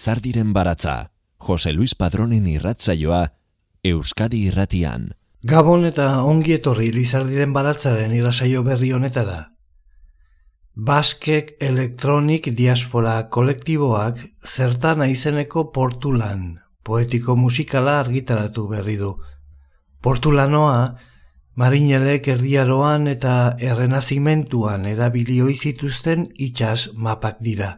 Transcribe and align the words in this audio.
Lizardiren 0.00 0.54
baratza, 0.54 1.10
Jose 1.36 1.74
Luis 1.74 1.92
Padronen 1.94 2.46
irratzaioa, 2.48 3.34
Euskadi 3.84 4.38
irratian. 4.48 5.02
Gabon 5.44 5.82
eta 5.84 6.06
ongi 6.24 6.54
etorri 6.54 6.86
Lizardiren 6.94 7.52
baratzaren 7.52 8.14
irratzaio 8.16 8.62
berri 8.64 8.94
honetara. 8.96 9.34
Baskek 10.88 11.50
Elektronik 11.68 12.48
Diaspora 12.56 13.26
kolektiboak 13.28 14.24
zertan 14.54 15.04
aizeneko 15.04 15.66
portulan, 15.74 16.48
poetiko 16.82 17.36
musikala 17.36 17.98
argitaratu 18.00 18.66
berri 18.72 18.96
du. 19.02 19.12
Portulanoa, 20.00 20.80
marinelek 21.60 22.32
erdiaroan 22.38 23.04
eta 23.18 23.36
errenazimentuan 23.60 24.88
erabilioi 24.96 25.60
zituzten 25.60 26.26
itxas 26.48 26.88
mapak 26.96 27.44
dira. 27.44 27.74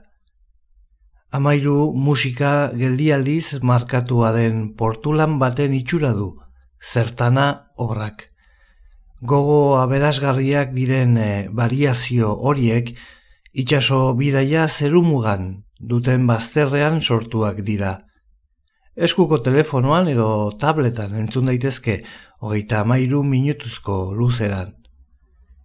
Amairu 1.32 1.95
musika 1.96 2.70
geldialdiz 2.77 3.62
markatua 3.64 4.34
den 4.36 4.56
portulan 4.77 5.38
baten 5.41 5.72
itxura 5.72 6.10
du, 6.12 6.27
zertana 6.84 7.45
obrak. 7.80 8.27
Gogo 9.22 9.78
aberasgarriak 9.80 10.74
diren 10.74 11.14
e, 11.16 11.28
variazio 11.48 12.34
horiek 12.36 12.91
itxaso 13.62 14.00
bidaia 14.18 14.66
zerumugan 14.68 15.46
duten 15.80 16.27
bazterrean 16.28 17.00
sortuak 17.00 17.62
dira. 17.64 17.92
Eskuko 18.94 19.38
telefonoan 19.46 20.11
edo 20.12 20.27
tabletan 20.61 21.14
entzun 21.17 21.48
daitezke 21.48 21.94
hogeita 22.42 22.83
amairu 22.84 23.22
minutuzko 23.24 23.96
luzeran. 24.19 24.74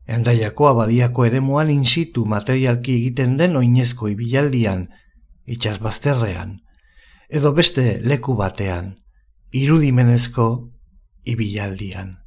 Endaiako 0.08 0.70
abadiako 0.70 1.28
ere 1.28 1.44
muan 1.44 1.74
insitu 1.76 2.24
materialki 2.24 2.96
egiten 3.02 3.36
den 3.36 3.60
oinezko 3.60 4.08
ibilaldian, 4.16 4.88
itxas 5.48 5.80
bazterrean, 5.80 6.60
edo 7.30 7.54
beste 7.56 8.00
leku 8.04 8.36
batean, 8.36 8.98
irudimenezko 9.56 10.48
ibilaldian. 11.26 12.18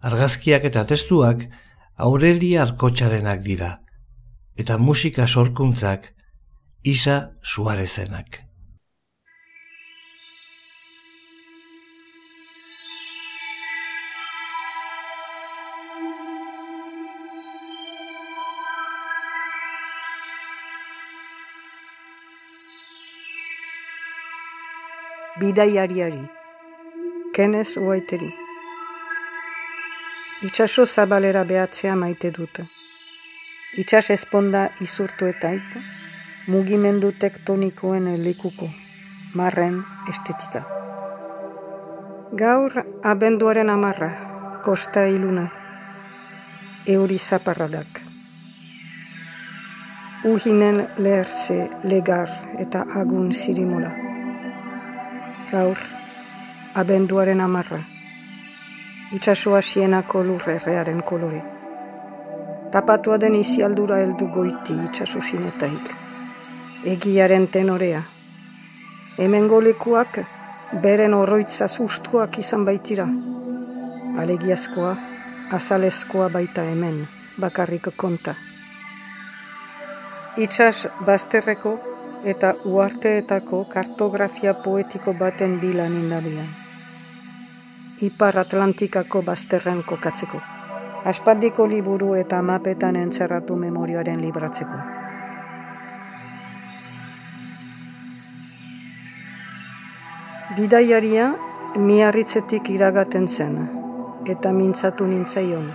Argazkiak 0.00 0.64
eta 0.64 0.86
testuak 0.88 1.44
Aurelia 2.00 2.62
Arkotxarenak 2.64 3.42
dira, 3.44 3.74
eta 4.56 4.78
musika 4.78 5.28
sorkuntzak 5.28 6.14
Isa 6.82 7.36
Suarezenak. 7.42 8.49
Bidaiariari, 25.38 26.22
kenez 27.32 27.76
uaiteri. 27.76 28.34
Itxaso 30.42 30.86
zabalera 30.86 31.44
behatzea 31.44 31.94
maite 31.96 32.32
dute. 32.38 32.64
Itxas 33.78 34.10
esponda 34.10 34.70
izurtu 34.80 35.28
etaik, 35.30 35.76
mugimendu 36.48 37.12
tektonikoen 37.12 38.10
likuko, 38.24 38.68
marren 39.34 39.78
estetika. 40.10 40.64
Gaur 42.34 42.82
abenduaren 43.04 43.70
amarra, 43.70 44.10
kosta 44.64 45.06
iluna, 45.06 45.48
euri 46.86 47.18
zaparradak. 47.18 48.02
Uhinen 50.24 50.86
leherze, 50.98 51.68
legar 51.84 52.28
eta 52.58 52.84
agun 52.98 53.34
zirimola 53.34 54.09
gaur, 55.50 55.78
abenduaren 56.74 57.40
amarra, 57.40 57.80
itxasua 59.12 59.62
sienako 59.62 60.22
lurrerrearen 60.24 61.02
kolore. 61.02 61.42
Tapatua 62.70 63.18
den 63.20 63.34
izialdura 63.34 63.98
heldu 63.98 64.28
goiti 64.30 64.76
itxasu 64.84 65.22
sinetaik, 65.22 65.90
egiaren 66.92 67.48
tenorea. 67.48 68.02
Hemen 69.18 69.48
golekuak 69.50 70.20
beren 70.82 71.14
oroitza 71.14 71.68
sustuak 71.68 72.38
izan 72.38 72.64
baitira, 72.64 73.08
alegiazkoa, 74.22 74.96
azalezkoa 75.52 76.30
baita 76.30 76.62
hemen, 76.62 77.02
bakarrik 77.40 77.90
konta. 77.96 78.34
Itxas 80.38 80.86
bazterreko 81.06 81.89
eta 82.24 82.54
uarteetako 82.64 83.64
kartografia 83.64 84.54
poetiko 84.54 85.14
baten 85.18 85.60
bilan 85.60 85.92
indabilan. 85.92 86.48
Ipar 88.00 88.38
Atlantikako 88.38 89.22
bazterren 89.22 89.82
kokatzeko. 89.84 90.40
Aspaldiko 91.04 91.66
liburu 91.68 92.14
eta 92.14 92.42
mapetan 92.42 92.96
entzerratu 92.96 93.56
memorioaren 93.56 94.20
libratzeko. 94.20 94.80
Bidaiaria 100.56 101.30
miarritzetik 101.76 102.68
iragaten 102.70 103.28
zen, 103.28 103.56
eta 104.26 104.52
mintzatu 104.52 105.06
nintzaion. 105.06 105.70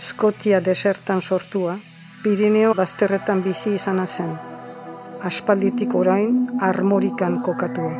Skotia 0.00 0.60
desertan 0.60 1.22
sortua, 1.22 1.78
Pirineo 2.22 2.74
bazterretan 2.74 3.42
bizi 3.42 3.74
izan 3.78 4.06
zen, 4.06 4.49
aspalditik 5.24 5.94
orain 5.94 6.48
armorikan 6.60 7.42
kokatua. 7.42 7.92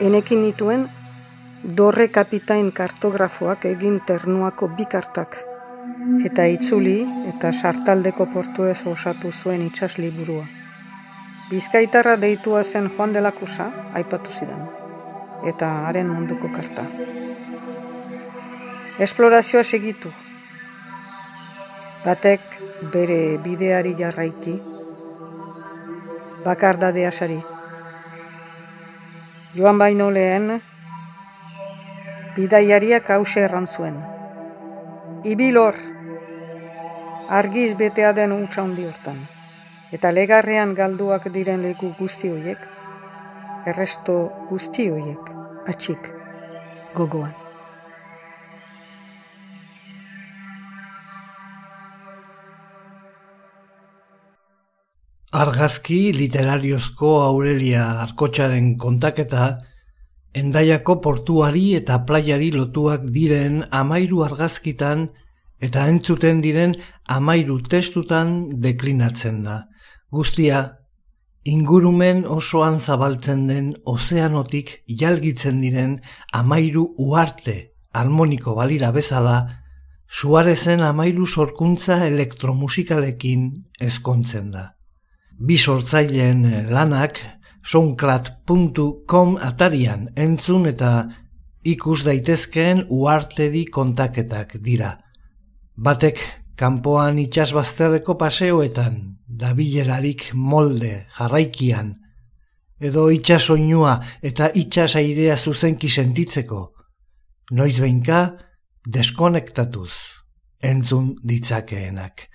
Enekin 0.00 0.42
nituen, 0.42 0.88
dorre 1.76 2.08
kapitain 2.08 2.72
kartografoak 2.72 3.64
egin 3.70 4.00
ternuako 4.06 4.68
bikartak, 4.78 5.36
eta 6.26 6.46
itzuli 6.50 6.96
eta 7.34 7.52
sartaldeko 7.52 8.26
portu 8.34 8.66
ez 8.70 8.80
osatu 8.86 9.32
zuen 9.32 9.66
itxas 9.66 9.98
liburua. 9.98 10.44
Bizkaitarra 11.50 12.16
deitua 12.16 12.64
zen 12.64 12.90
Juan 12.96 13.12
de 13.12 13.20
la 13.20 13.32
Cusa, 13.32 13.70
aipatu 13.94 14.30
zidan, 14.30 14.66
eta 15.46 15.70
haren 15.86 16.08
munduko 16.08 16.48
karta. 16.54 16.86
Esplorazioa 18.98 19.62
segitu. 19.62 20.10
Batek 22.04 22.40
bere 22.92 23.38
bideari 23.42 23.94
jarraiki, 23.98 24.58
bakardadea 26.44 27.10
sari. 27.10 27.40
Joan 29.54 29.78
baino 29.78 30.10
lehen, 30.10 30.62
bidaiariak 32.36 33.10
hause 33.10 33.44
errantzuen. 33.44 33.98
Ibilor, 35.24 35.76
argiz 37.28 37.76
betea 37.78 38.12
den 38.16 38.32
untsa 38.32 38.64
hundi 38.64 38.88
hortan, 38.88 39.20
eta 39.92 40.10
legarrean 40.12 40.74
galduak 40.74 41.28
diren 41.36 41.62
leku 41.66 41.92
guzti 42.00 42.32
hoiek, 42.32 42.66
erresto 43.66 44.18
guzti 44.50 44.88
hoiek, 44.90 45.30
atxik, 45.68 46.10
gogoan. 46.96 47.41
Argazki 55.32 56.12
literariozko 56.12 57.10
Aurelia 57.24 57.84
Arkotxaren 58.02 58.74
kontaketa 58.76 59.46
endaiako 60.36 60.98
portuari 61.00 61.62
eta 61.78 61.96
plaiari 62.04 62.50
lotuak 62.52 63.06
diren 63.14 63.62
amairu 63.78 64.20
argazkitan 64.26 65.06
eta 65.68 65.86
entzuten 65.88 66.42
diren 66.44 66.74
amairu 67.16 67.56
testutan 67.64 68.34
deklinatzen 68.66 69.40
da. 69.46 69.56
Guztia, 70.12 70.60
ingurumen 71.48 72.26
osoan 72.28 72.78
zabaltzen 72.78 73.46
den 73.48 73.72
ozeanotik 73.86 74.74
jalgitzen 75.04 75.64
diren 75.64 75.96
amairu 76.42 76.84
uarte 76.98 77.56
harmoniko 77.94 78.52
balira 78.60 78.92
bezala, 78.92 79.40
suarezen 80.08 80.84
amairu 80.84 81.24
sorkuntza 81.26 82.02
elektromusikalekin 82.12 83.50
ezkontzen 83.80 84.52
da 84.52 84.68
bi 85.42 85.56
sortzaileen 85.58 86.44
lanak 86.70 87.18
soundcloud.com 87.66 89.36
atarian 89.42 90.06
entzun 90.16 90.66
eta 90.70 90.90
ikus 91.66 92.02
daitezkeen 92.06 92.84
uartedi 92.88 93.64
kontaketak 93.66 94.56
dira. 94.62 94.92
Batek 95.76 96.20
kanpoan 96.58 97.18
itxasbazterreko 97.22 98.14
paseoetan, 98.18 98.98
dabilerarik 99.26 100.30
molde 100.34 101.06
jarraikian, 101.16 101.94
edo 102.78 103.08
itxasoinua 103.10 103.96
eta 104.22 104.50
itxasairea 104.54 105.36
zuzenki 105.36 105.88
sentitzeko, 105.88 106.60
noiz 107.50 107.78
behinka 107.80 108.20
deskonektatuz 108.86 109.92
entzun 110.62 111.16
ditzakeenak. 111.26 112.28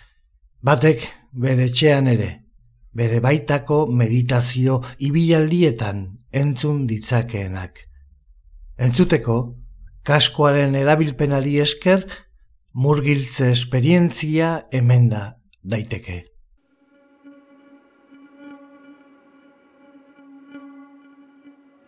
Batek 0.64 1.08
bere 1.32 1.70
txean 1.72 2.08
ere, 2.12 2.47
bere 2.94 3.20
baitako 3.20 3.86
meditazio 3.88 4.82
ibialdietan 5.00 6.06
entzun 6.32 6.86
ditzakeenak. 6.88 7.82
Entzuteko, 8.78 9.38
kaskoaren 10.06 10.76
erabilpenari 10.76 11.58
esker, 11.60 12.06
murgiltze 12.74 13.52
esperientzia 13.52 14.68
emenda 14.72 15.24
daiteke. 15.64 16.24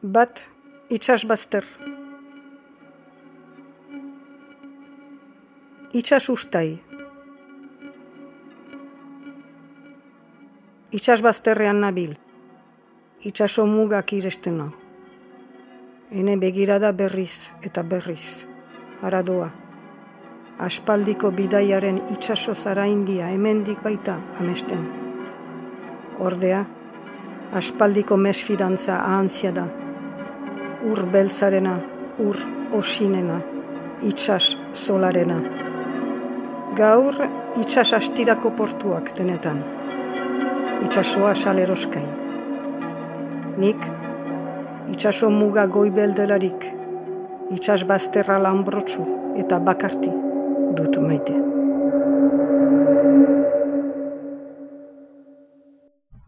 Bat, 0.02 0.46
itxas 0.90 1.26
bazter. 1.28 1.66
Itxas 5.94 6.30
ustai. 6.32 6.89
Itxas 10.92 11.22
bazterrean 11.22 11.84
nabil. 11.86 12.16
Itxaso 13.22 13.68
mugak 13.70 14.10
irestena. 14.18 14.72
Hene 16.10 16.34
begirada 16.42 16.90
berriz 16.92 17.52
eta 17.62 17.84
berriz. 17.84 18.48
Aradoa. 19.06 19.52
Aspaldiko 20.58 21.30
bidaiaren 21.30 22.02
itxaso 22.16 22.56
zara 22.56 22.88
india 22.90 23.30
hemendik 23.30 23.84
baita 23.86 24.18
amesten. 24.40 24.82
Ordea, 26.18 26.66
aspaldiko 27.54 28.18
mesfidantza 28.18 28.98
ahantzia 28.98 29.54
da. 29.54 29.68
Ur 30.90 31.06
beltzarena, 31.06 31.78
ur 32.18 32.36
osinena, 32.74 33.44
itxas 34.02 34.58
solarena. 34.74 35.38
Gaur 36.74 37.14
itxas 37.62 37.94
astirako 37.94 38.56
portuak 38.58 39.14
denetan. 39.14 39.62
Itxasoa 40.80 41.36
saleroskai. 41.36 42.06
Nik, 43.60 43.88
itxaso 44.94 45.28
muga 45.30 45.66
goibeldelarik, 45.68 46.70
itxas 47.52 47.84
bazterra 47.90 48.38
lanbrotsu 48.40 49.04
eta 49.44 49.60
bakarti 49.60 50.14
dut 50.80 50.98
maite. 51.04 51.36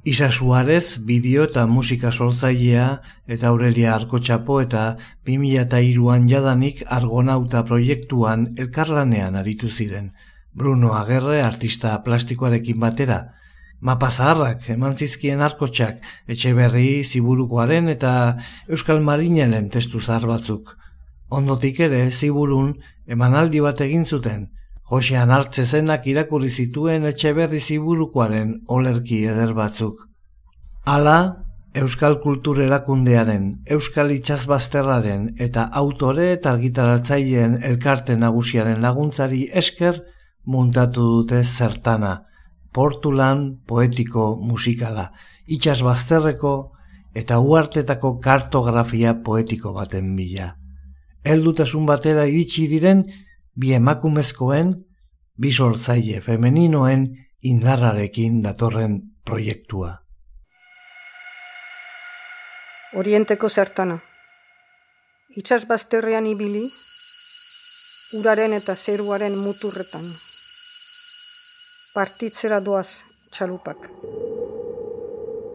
Isa 0.04 0.32
Suarez, 0.34 1.00
bideo 1.00 1.48
eta 1.48 1.64
musika 1.70 2.12
sortzailea 2.12 2.86
eta 3.32 3.52
Aurelia 3.54 3.96
Arkotxapo 3.96 4.60
eta 4.68 4.86
2002an 5.30 6.26
jadanik 6.28 6.82
argonauta 6.90 7.64
proiektuan 7.64 8.50
elkarlanean 8.58 9.38
aritu 9.38 9.70
ziren. 9.70 10.12
Bruno 10.54 10.96
Agerre 10.98 11.44
artista 11.46 11.94
plastikoarekin 12.04 12.80
batera, 12.82 13.22
mapa 13.82 14.12
zaharrak 14.12 14.70
eman 14.70 14.96
zizkien 14.96 15.42
arkotxak 15.42 16.06
etxe 16.30 16.54
berri 16.54 17.04
ziburukoaren 17.04 17.90
eta 17.90 18.14
Euskal 18.70 19.02
Marinelen 19.02 19.70
testu 19.74 20.00
zahar 20.00 20.28
batzuk. 20.30 20.76
Ondotik 21.30 21.80
ere 21.88 22.02
ziburun 22.12 22.76
emanaldi 23.08 23.62
bat 23.66 23.82
egin 23.82 24.06
zuten, 24.06 24.50
Josean 24.92 25.32
hartze 25.32 25.66
zenak 25.66 26.08
irakurri 26.12 26.50
zituen 26.52 27.08
etxe 27.10 27.34
berri 27.34 27.62
ziburukoaren 27.62 28.58
olerki 28.68 29.24
eder 29.34 29.54
batzuk. 29.58 30.08
Hala, 30.86 31.18
Euskal 31.74 32.18
Kultur 32.20 32.60
Erakundearen, 32.60 33.46
Euskal 33.72 34.12
Itxazbazterraren 34.12 35.30
eta 35.40 35.70
autore 35.82 36.34
eta 36.34 36.52
argitaratzaileen 36.52 37.62
elkarte 37.70 38.18
nagusiaren 38.20 38.82
laguntzari 38.84 39.46
esker 39.62 40.02
muntatu 40.46 41.06
dute 41.14 41.44
zertana, 41.46 42.12
portulan 42.74 43.62
poetiko 43.68 44.36
musikala, 44.40 45.12
itxasbazterreko 45.48 46.54
eta 47.16 47.40
uartetako 47.40 48.20
kartografia 48.24 49.16
poetiko 49.24 49.74
baten 49.74 50.16
bila. 50.16 50.56
Eldutasun 51.24 51.86
batera 51.86 52.26
iritsi 52.26 52.68
diren, 52.72 53.04
bi 53.54 53.74
emakumezkoen, 53.78 54.72
bi 55.38 55.52
sortzaile 55.52 56.22
femeninoen 56.22 57.10
indarrarekin 57.42 58.42
datorren 58.42 59.02
proiektua. 59.26 59.98
Orienteko 62.98 63.50
zertana. 63.50 64.02
Itxas 65.40 65.64
bazterrean 65.68 66.26
ibili, 66.28 66.66
uraren 68.20 68.54
eta 68.58 68.76
zeruaren 68.76 69.38
muturretan. 69.40 70.12
Partitzera 71.92 72.62
doaz 72.64 73.02
txalupak. 73.36 73.90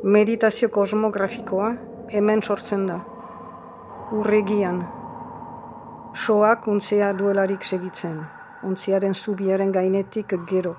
Meditazio 0.04 0.68
kosmografikoa 0.68 1.70
hemen 2.12 2.42
sortzen 2.42 2.82
da. 2.90 2.98
Urregian, 4.18 4.82
soak 6.12 6.68
untzea 6.68 7.08
duelarik 7.16 7.64
segitzen, 7.64 8.18
untziaren 8.68 9.16
zubiaren 9.16 9.72
gainetik 9.72 10.34
gero. 10.50 10.74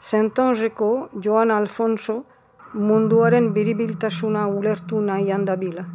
Zentonzeko 0.00 0.92
Joan 1.26 1.50
Alfonso 1.50 2.16
munduaren 2.74 3.50
biribiltasuna 3.58 4.46
ulertu 4.60 5.02
nahi 5.10 5.34
handabila. 5.34 5.88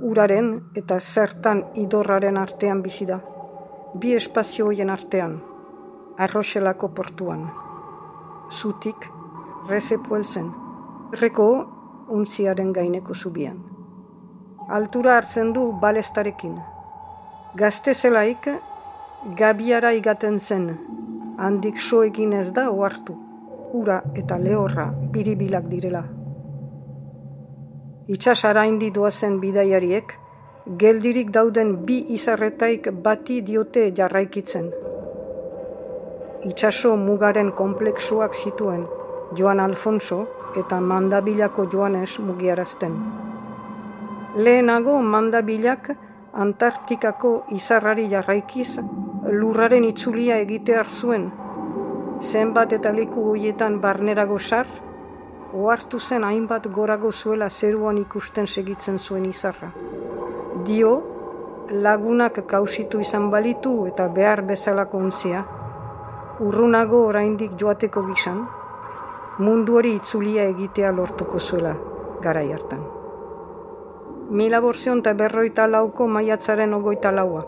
Uraren 0.00 0.50
eta 0.84 0.96
zertan 1.00 1.62
idorraren 1.84 2.40
artean 2.46 2.80
bizi 2.80 3.04
da, 3.12 3.20
bi 3.92 4.16
espazioien 4.16 4.96
artean, 4.96 5.38
arroxelako 6.18 6.92
portuan. 6.94 7.48
Zutik, 8.50 9.10
rezepuelzen, 9.68 10.52
reko 11.22 11.48
untziaren 12.08 12.72
gaineko 12.72 13.14
zubian 13.14 13.68
altura 14.68 15.16
hartzen 15.16 15.52
du 15.52 15.72
balestarekin. 15.80 16.58
Gazte 17.56 17.94
zelaik, 17.94 18.48
gabiara 19.36 19.94
igaten 19.96 20.38
zen, 20.38 20.68
handik 21.38 21.80
so 21.80 22.02
egin 22.04 22.34
ez 22.36 22.50
da 22.52 22.68
oartu, 22.70 23.16
ura 23.72 24.02
eta 24.14 24.38
lehorra 24.38 24.90
biribilak 25.14 25.68
direla. 25.72 26.04
Itxas 28.08 28.44
araindi 28.44 28.90
doazen 28.92 29.40
bidaiariek, 29.40 30.12
geldirik 30.80 31.32
dauden 31.32 31.74
bi 31.88 31.98
izarretaik 32.12 32.90
bati 33.04 33.40
diote 33.42 33.90
jarraikitzen. 33.96 34.70
Itxaso 36.46 36.94
mugaren 36.96 37.50
kompleksuak 37.50 38.34
zituen 38.34 38.84
Joan 39.34 39.58
Alfonso 39.58 40.18
eta 40.56 40.78
mandabilako 40.80 41.64
Joanes 41.72 42.20
mugiarazten. 42.20 42.94
Lehenago 44.36 45.00
mandabilak 45.02 45.90
Antarktikako 46.32 47.32
izarrari 47.50 48.06
jarraikiz 48.08 48.78
lurraren 49.32 49.84
itzulia 49.84 50.38
egite 50.38 50.78
zuen. 50.84 51.32
Zenbat 52.22 52.72
eta 52.72 52.92
leku 52.92 53.30
hoietan 53.30 53.80
barnerago 53.80 54.38
sar, 54.38 54.66
ohartu 55.52 55.98
zen 55.98 56.22
hainbat 56.22 56.68
gorago 56.68 57.10
zuela 57.10 57.50
zeruan 57.50 57.98
ikusten 57.98 58.46
segitzen 58.46 58.98
zuen 58.98 59.24
izarra. 59.24 59.72
Dio, 60.64 61.02
lagunak 61.70 62.46
kausitu 62.46 63.00
izan 63.00 63.30
balitu 63.30 63.86
eta 63.86 64.06
behar 64.08 64.42
bezalako 64.42 64.98
ontzia, 64.98 65.44
urrunago 66.40 67.06
oraindik 67.06 67.56
joateko 67.60 68.04
gizan, 68.12 68.44
mundu 69.38 69.80
hori 69.80 69.96
itzulia 69.98 70.46
egitea 70.54 70.92
lortuko 70.92 71.38
zuela 71.38 71.74
garai 72.22 72.48
hartan 72.52 72.86
mila 74.30 74.60
borzion 74.60 75.00
eta 75.00 75.14
berroita 75.14 75.66
lauko 75.66 76.06
maiatzaren 76.06 76.74
ogoita 76.74 77.12
laua. 77.12 77.44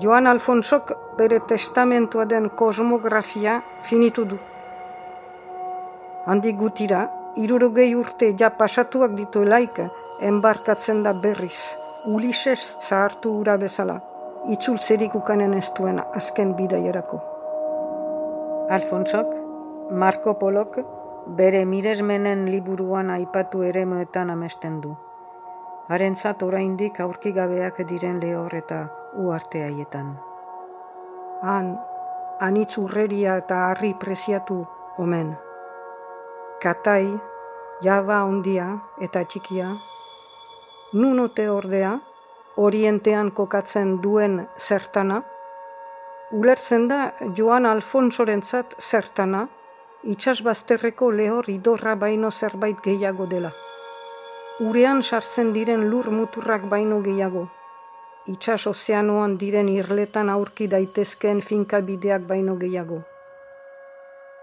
Joan 0.00 0.26
Alfonsok 0.26 0.92
bere 1.18 1.40
testamentua 1.48 2.24
den 2.28 2.50
kosmografia 2.50 3.60
finitu 3.82 4.24
du. 4.24 4.38
Handi 6.26 6.52
gutira, 6.52 7.02
irurogei 7.36 7.94
urte 7.94 8.32
ja 8.38 8.50
pasatuak 8.50 9.16
ditu 9.16 9.42
elaik, 9.42 9.82
embarkatzen 10.20 11.02
da 11.02 11.12
berriz, 11.12 11.58
Ulises 12.06 12.78
zahartu 12.88 13.36
ura 13.40 13.56
bezala, 13.56 14.00
itzultzerik 14.50 15.14
ukanen 15.14 15.54
ez 15.54 15.68
duen 15.76 16.00
azken 16.14 16.56
bidaierako. 16.56 17.31
Alfonsok, 18.70 19.34
Marco 19.90 20.38
Polok, 20.38 20.78
bere 21.36 21.64
miresmenen 21.64 22.50
liburuan 22.50 23.10
aipatu 23.10 23.62
ere 23.62 23.86
moetan 23.86 24.30
amesten 24.30 24.80
du 24.80 24.96
harentzat 25.92 26.42
oraindik 26.42 27.00
aurkigabeak 27.04 27.82
diren 27.88 28.20
lehor 28.22 28.54
eta 28.54 28.78
uarte 29.18 29.60
haietan. 29.64 30.14
Han, 31.42 31.72
anitz 32.40 32.78
urreria 32.78 33.36
eta 33.42 33.58
harri 33.70 33.92
preziatu 33.98 34.62
omen. 35.02 35.34
Katai, 36.62 37.10
jaba 37.82 38.22
ondia 38.24 38.68
eta 39.02 39.24
txikia, 39.26 39.72
nunote 40.94 41.48
ordea, 41.50 41.96
orientean 42.56 43.32
kokatzen 43.34 43.98
duen 44.02 44.46
zertana, 44.58 45.22
ulertzen 46.32 46.88
da 46.88 47.12
Joan 47.36 47.66
Alfonsorentzat 47.66 48.74
zertana, 48.80 49.46
itxas 50.02 50.40
bazterreko 50.42 51.10
lehor 51.12 51.48
idorra 51.52 51.94
baino 51.94 52.30
zerbait 52.30 52.80
gehiago 52.84 53.26
dela. 53.26 53.52
Urean 54.60 55.02
sartzen 55.02 55.52
diren 55.52 55.88
lur 55.90 56.10
muturrak 56.10 56.64
baino 56.70 57.00
gehiago. 57.04 57.48
Itxas 58.32 58.66
ozeanoan 58.70 59.36
diren 59.38 59.68
irletan 59.68 60.30
aurki 60.30 60.68
daitezkeen 60.70 61.42
finkabideak 61.42 62.26
baino 62.28 62.56
gehiago. 62.56 63.02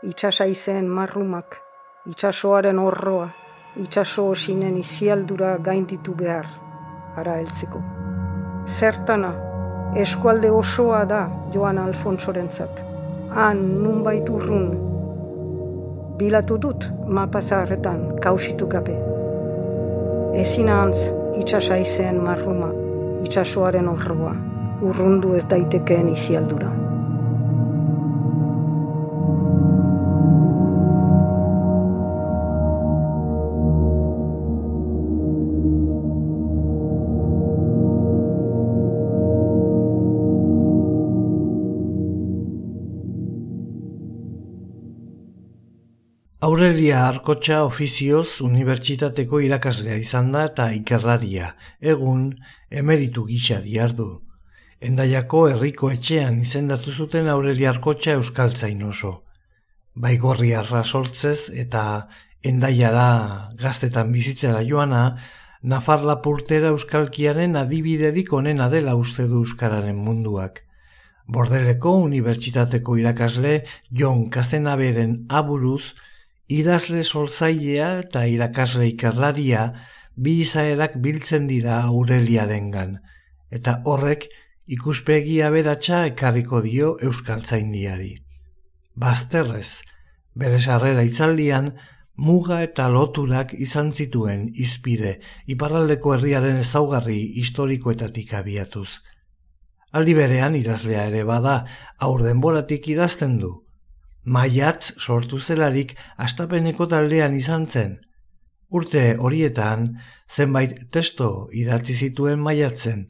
Itxas 0.04 0.42
aizeen 0.42 0.88
marrumak, 0.88 1.60
itxasoaren 2.06 2.80
horroa, 2.80 3.30
itxaso 3.76 4.30
osinen 4.30 4.78
izialdura 4.78 5.58
gainditu 5.58 6.16
behar, 6.16 6.48
ara 7.18 7.38
heltzeko. 7.40 7.82
Zertana, 8.68 9.49
eskualde 9.96 10.52
osoa 10.52 11.06
da 11.10 11.30
Joan 11.54 11.78
Alfonsorentzat. 11.78 12.84
Han, 13.30 13.84
nun 13.84 14.04
baitu 14.04 14.36
urrun. 14.36 14.70
Bilatu 16.18 16.58
dut, 16.62 16.90
mapa 17.08 17.42
zaharretan, 17.42 18.02
kausitu 18.22 18.68
gabe. 18.68 18.98
Ezin 20.36 20.70
ahantz, 20.70 21.10
itxasa 21.40 21.78
izan 21.82 22.22
marruma, 22.26 22.70
itxasoaren 23.24 23.88
horroa, 23.88 24.36
urrundu 24.82 25.34
ez 25.36 25.46
daitekeen 25.50 26.10
izialdura. 26.14 26.79
Aurelia 46.42 47.02
Arkotxa 47.06 47.66
ofizioz 47.68 48.40
unibertsitateko 48.46 49.42
irakaslea 49.44 49.98
izan 50.00 50.30
da 50.32 50.46
eta 50.48 50.70
ikerraria, 50.72 51.50
egun 51.94 52.22
emeritu 52.82 53.26
gisa 53.28 53.58
diardu. 53.66 54.06
Endaiako 54.80 55.42
herriko 55.50 55.90
etxean 55.92 56.40
izendatu 56.40 56.96
zuten 56.96 57.28
Aurelia 57.28 57.74
Arkotxa 57.74 58.16
euskaltzain 58.22 58.86
oso. 58.88 59.12
Baigorri 60.00 60.54
arra 60.56 60.86
sortzez 60.86 61.52
eta 61.66 61.84
endaiara 62.42 63.52
gaztetan 63.60 64.16
bizitzera 64.16 64.64
joana, 64.64 65.04
Nafar 65.62 66.08
Lapurtera 66.08 66.72
euskalkiaren 66.72 67.60
adibiderik 67.60 68.32
onena 68.32 68.70
dela 68.72 68.96
uste 68.96 69.28
du 69.28 69.44
euskararen 69.44 70.00
munduak. 70.08 70.64
Bordeleko 71.28 71.98
unibertsitateko 72.06 72.96
irakasle 72.96 73.58
Jon 73.92 74.30
Kazenaberen 74.32 75.26
aburuz, 75.28 75.98
idazle 76.50 77.04
solzailea 77.04 77.90
eta 78.04 78.26
irakasle 78.26 78.88
ikerlaria 78.90 79.70
bi 80.16 80.40
izaerak 80.44 80.98
biltzen 81.04 81.48
dira 81.48 81.78
Aureliarengan 81.86 82.98
eta 83.54 83.80
horrek 83.86 84.26
ikuspegi 84.70 85.40
aberatsa 85.46 86.06
ekarriko 86.10 86.62
dio 86.66 86.96
euskaltzaindiari. 87.06 88.12
Bazterrez, 89.00 89.82
bere 90.36 90.60
sarrera 90.60 91.06
itzaldian 91.06 91.72
muga 92.18 92.60
eta 92.66 92.90
loturak 92.94 93.54
izan 93.54 93.94
zituen 93.94 94.50
izpide 94.66 95.16
iparraldeko 95.48 96.14
herriaren 96.18 96.60
ezaugarri 96.66 97.22
historikoetatik 97.42 98.34
abiatuz. 98.42 98.90
Aldi 99.94 100.14
berean 100.14 100.58
idazlea 100.58 101.08
ere 101.10 101.24
bada 101.26 101.64
aur 102.06 102.22
denboratik 102.26 102.90
idazten 102.94 103.40
du, 103.42 103.56
maiatz 104.30 104.94
sortu 105.02 105.40
zelarik 105.40 105.96
astapeneko 106.26 106.86
taldean 106.92 107.36
izan 107.38 107.66
zen. 107.66 107.96
Urte 108.70 109.16
horietan, 109.18 109.88
zenbait 110.30 110.76
testo 110.94 111.30
idatzi 111.62 111.96
zituen 112.06 112.44
maiatzen, 112.46 113.08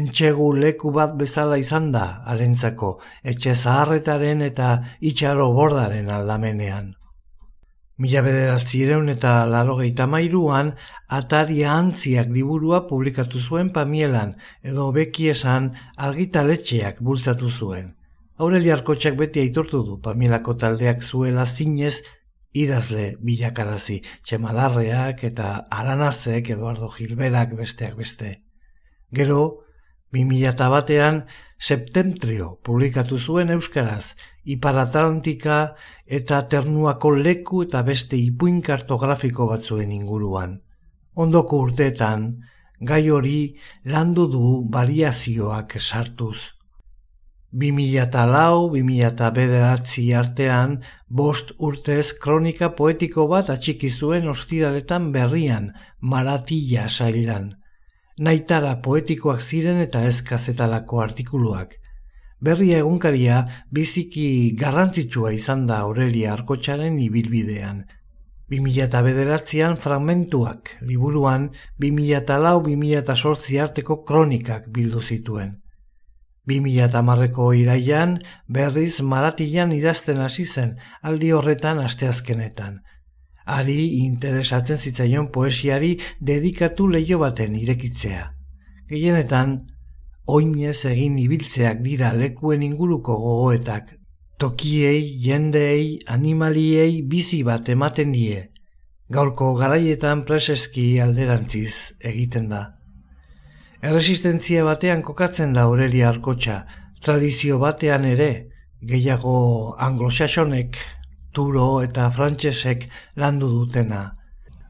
entxegu 0.00 0.50
leku 0.52 0.92
bat 0.92 1.16
bezala 1.16 1.56
izan 1.62 1.88
da, 1.94 2.04
arentzako, 2.28 2.98
etxe 3.24 3.54
zaharretaren 3.56 4.44
eta 4.44 4.70
itxaro 5.00 5.48
bordaren 5.56 6.12
aldamenean. 6.12 6.92
Mila 7.98 8.20
bederatzireun 8.22 9.08
eta 9.10 9.32
larogeita 9.50 10.06
mairuan, 10.06 10.74
ataria 11.08 11.72
antziak 11.74 12.28
liburua 12.30 12.84
publikatu 12.90 13.40
zuen 13.40 13.72
pamielan, 13.74 14.36
edo 14.62 14.92
beki 14.92 15.32
esan 15.32 15.72
argitaletxeak 15.96 17.00
bultzatu 17.00 17.50
zuen. 17.50 17.94
Aureli 18.38 18.70
Arkotxak 18.70 19.16
beti 19.18 19.40
aitortu 19.42 19.80
du 19.82 19.96
Pamilako 19.98 20.52
taldeak 20.62 21.00
zuela 21.02 21.42
zinez 21.46 22.04
idazle 22.54 23.16
bilakarazi, 23.18 23.96
txemalarreak 24.22 25.24
eta 25.26 25.48
aranazek 25.74 26.50
Eduardo 26.54 26.86
Gilberak 26.94 27.56
besteak 27.58 27.96
beste. 27.98 28.28
Gero, 29.10 29.64
2000 30.14 30.68
batean, 30.70 31.24
Septentrio 31.58 32.52
publikatu 32.62 33.18
zuen 33.18 33.50
Euskaraz, 33.50 34.14
Ipar 34.44 34.78
Atlantika 34.84 35.56
eta 36.06 36.38
Ternuako 36.48 37.10
leku 37.16 37.64
eta 37.66 37.82
beste 37.82 38.16
ipuin 38.16 38.60
kartografiko 38.62 39.48
batzuen 39.50 39.90
inguruan. 39.90 40.60
Ondoko 41.18 41.58
urteetan, 41.66 42.28
gai 42.78 43.02
hori 43.10 43.40
landu 43.82 44.28
du 44.30 44.44
variazioak 44.70 45.74
sartuz. 45.80 46.57
2004-2009 47.54 50.18
artean, 50.18 50.82
bost 51.08 51.52
urtez 51.58 52.12
kronika 52.20 52.68
poetiko 52.76 53.26
bat 53.28 53.50
atxiki 53.50 53.90
zuen 53.90 54.28
ostiraletan 54.28 55.12
berrian, 55.12 55.72
maratilla 56.00 56.88
sailan. 56.88 57.54
Naitara 58.18 58.76
poetikoak 58.84 59.40
ziren 59.40 59.80
eta 59.80 60.04
ezkazetalako 60.04 61.00
artikuluak. 61.00 61.74
Berria 62.40 62.78
egunkaria 62.84 63.48
biziki 63.74 64.54
garrantzitsua 64.58 65.32
izan 65.32 65.66
da 65.66 65.78
Aurelia 65.86 66.32
Arkotxaren 66.34 66.98
ibilbidean. 67.00 67.84
2009an 68.50 69.76
fragmentuak, 69.76 70.76
liburuan 70.80 71.50
2004-2008 71.80 73.60
arteko 73.62 74.04
kronikak 74.04 74.68
bildu 74.72 75.02
zituen. 75.02 75.67
2008ko 76.48 77.52
iraian 77.54 78.18
berriz 78.48 79.00
maratilan 79.00 79.72
idazten 79.76 80.20
hasi 80.24 80.46
zen 80.46 80.76
aldi 81.02 81.32
horretan 81.36 81.80
asteazkenetan. 81.84 82.80
Ari 83.48 84.04
interesatzen 84.04 84.78
zitzaion 84.78 85.28
poesiari 85.32 85.96
dedikatu 86.20 86.88
leio 86.88 87.18
baten 87.18 87.56
irekitzea. 87.56 88.24
Gehienetan, 88.88 89.58
oinez 90.26 90.84
egin 90.88 91.18
ibiltzeak 91.20 91.80
dira 91.84 92.12
lekuen 92.12 92.62
inguruko 92.62 93.16
gogoetak. 93.16 93.94
Tokiei, 94.38 95.18
jendeei, 95.24 95.98
animaliei 96.06 97.02
bizi 97.02 97.42
bat 97.42 97.68
ematen 97.68 98.12
die. 98.12 98.48
Gaurko 99.10 99.54
garaietan 99.56 100.24
preseski 100.28 101.00
alderantziz 101.00 101.94
egiten 102.04 102.48
da. 102.52 102.77
Erresistentzia 103.78 104.64
batean 104.66 105.04
kokatzen 105.06 105.52
da 105.54 105.62
Aurelia 105.68 106.08
Arkotxa, 106.08 106.64
tradizio 106.98 107.60
batean 107.62 108.04
ere, 108.10 108.48
gehiago 108.82 109.76
anglosasonek, 109.78 110.78
turo 111.30 111.66
eta 111.84 112.08
frantsesek 112.10 112.88
landu 113.14 113.46
dutena. 113.52 114.00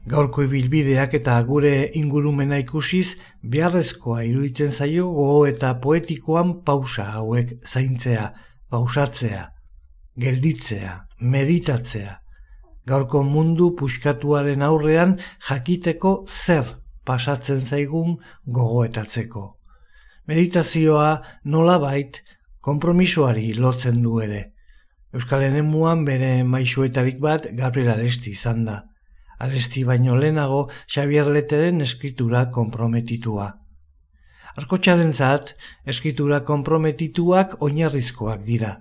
Gaurko 0.09 0.45
ibilbideak 0.45 1.15
eta 1.17 1.39
gure 1.47 1.89
ingurumena 1.97 2.59
ikusiz, 2.61 3.17
beharrezkoa 3.41 4.27
iruditzen 4.29 4.71
zaio 4.71 5.07
gogo 5.15 5.47
eta 5.49 5.73
poetikoan 5.81 6.59
pausa 6.65 7.07
hauek 7.17 7.55
zaintzea, 7.65 8.27
pausatzea, 8.69 9.47
gelditzea, 10.21 10.93
meditatzea. 11.19 12.19
Gaurko 12.85 13.23
mundu 13.25 13.71
puskatuaren 13.75 14.61
aurrean 14.61 15.17
jakiteko 15.49 16.13
zer 16.29 16.78
pasatzen 17.05 17.61
zaigun 17.61 18.17
gogoetatzeko. 18.45 19.45
Meditazioa 20.27 21.21
nolabait 21.45 22.21
konpromisoari 22.61 23.53
lotzen 23.53 24.01
du 24.03 24.19
ere. 24.21 24.41
Euskal 25.13 25.41
Enemuan 25.47 26.03
bere 26.05 26.43
maixuetarik 26.45 27.17
bat 27.23 27.47
Gabriel 27.57 27.95
Aresti 27.95 28.35
izan 28.35 28.65
da. 28.67 28.83
Aresti 29.39 29.85
baino 29.87 30.17
lehenago 30.19 30.67
Xavier 30.85 31.31
Leteren 31.33 31.81
eskritura 31.81 32.43
konprometitua. 32.53 33.47
Arkotxaren 34.59 35.13
zat, 35.13 35.55
eskritura 35.87 36.41
konprometituak 36.45 37.57
oinarrizkoak 37.65 38.45
dira. 38.45 38.75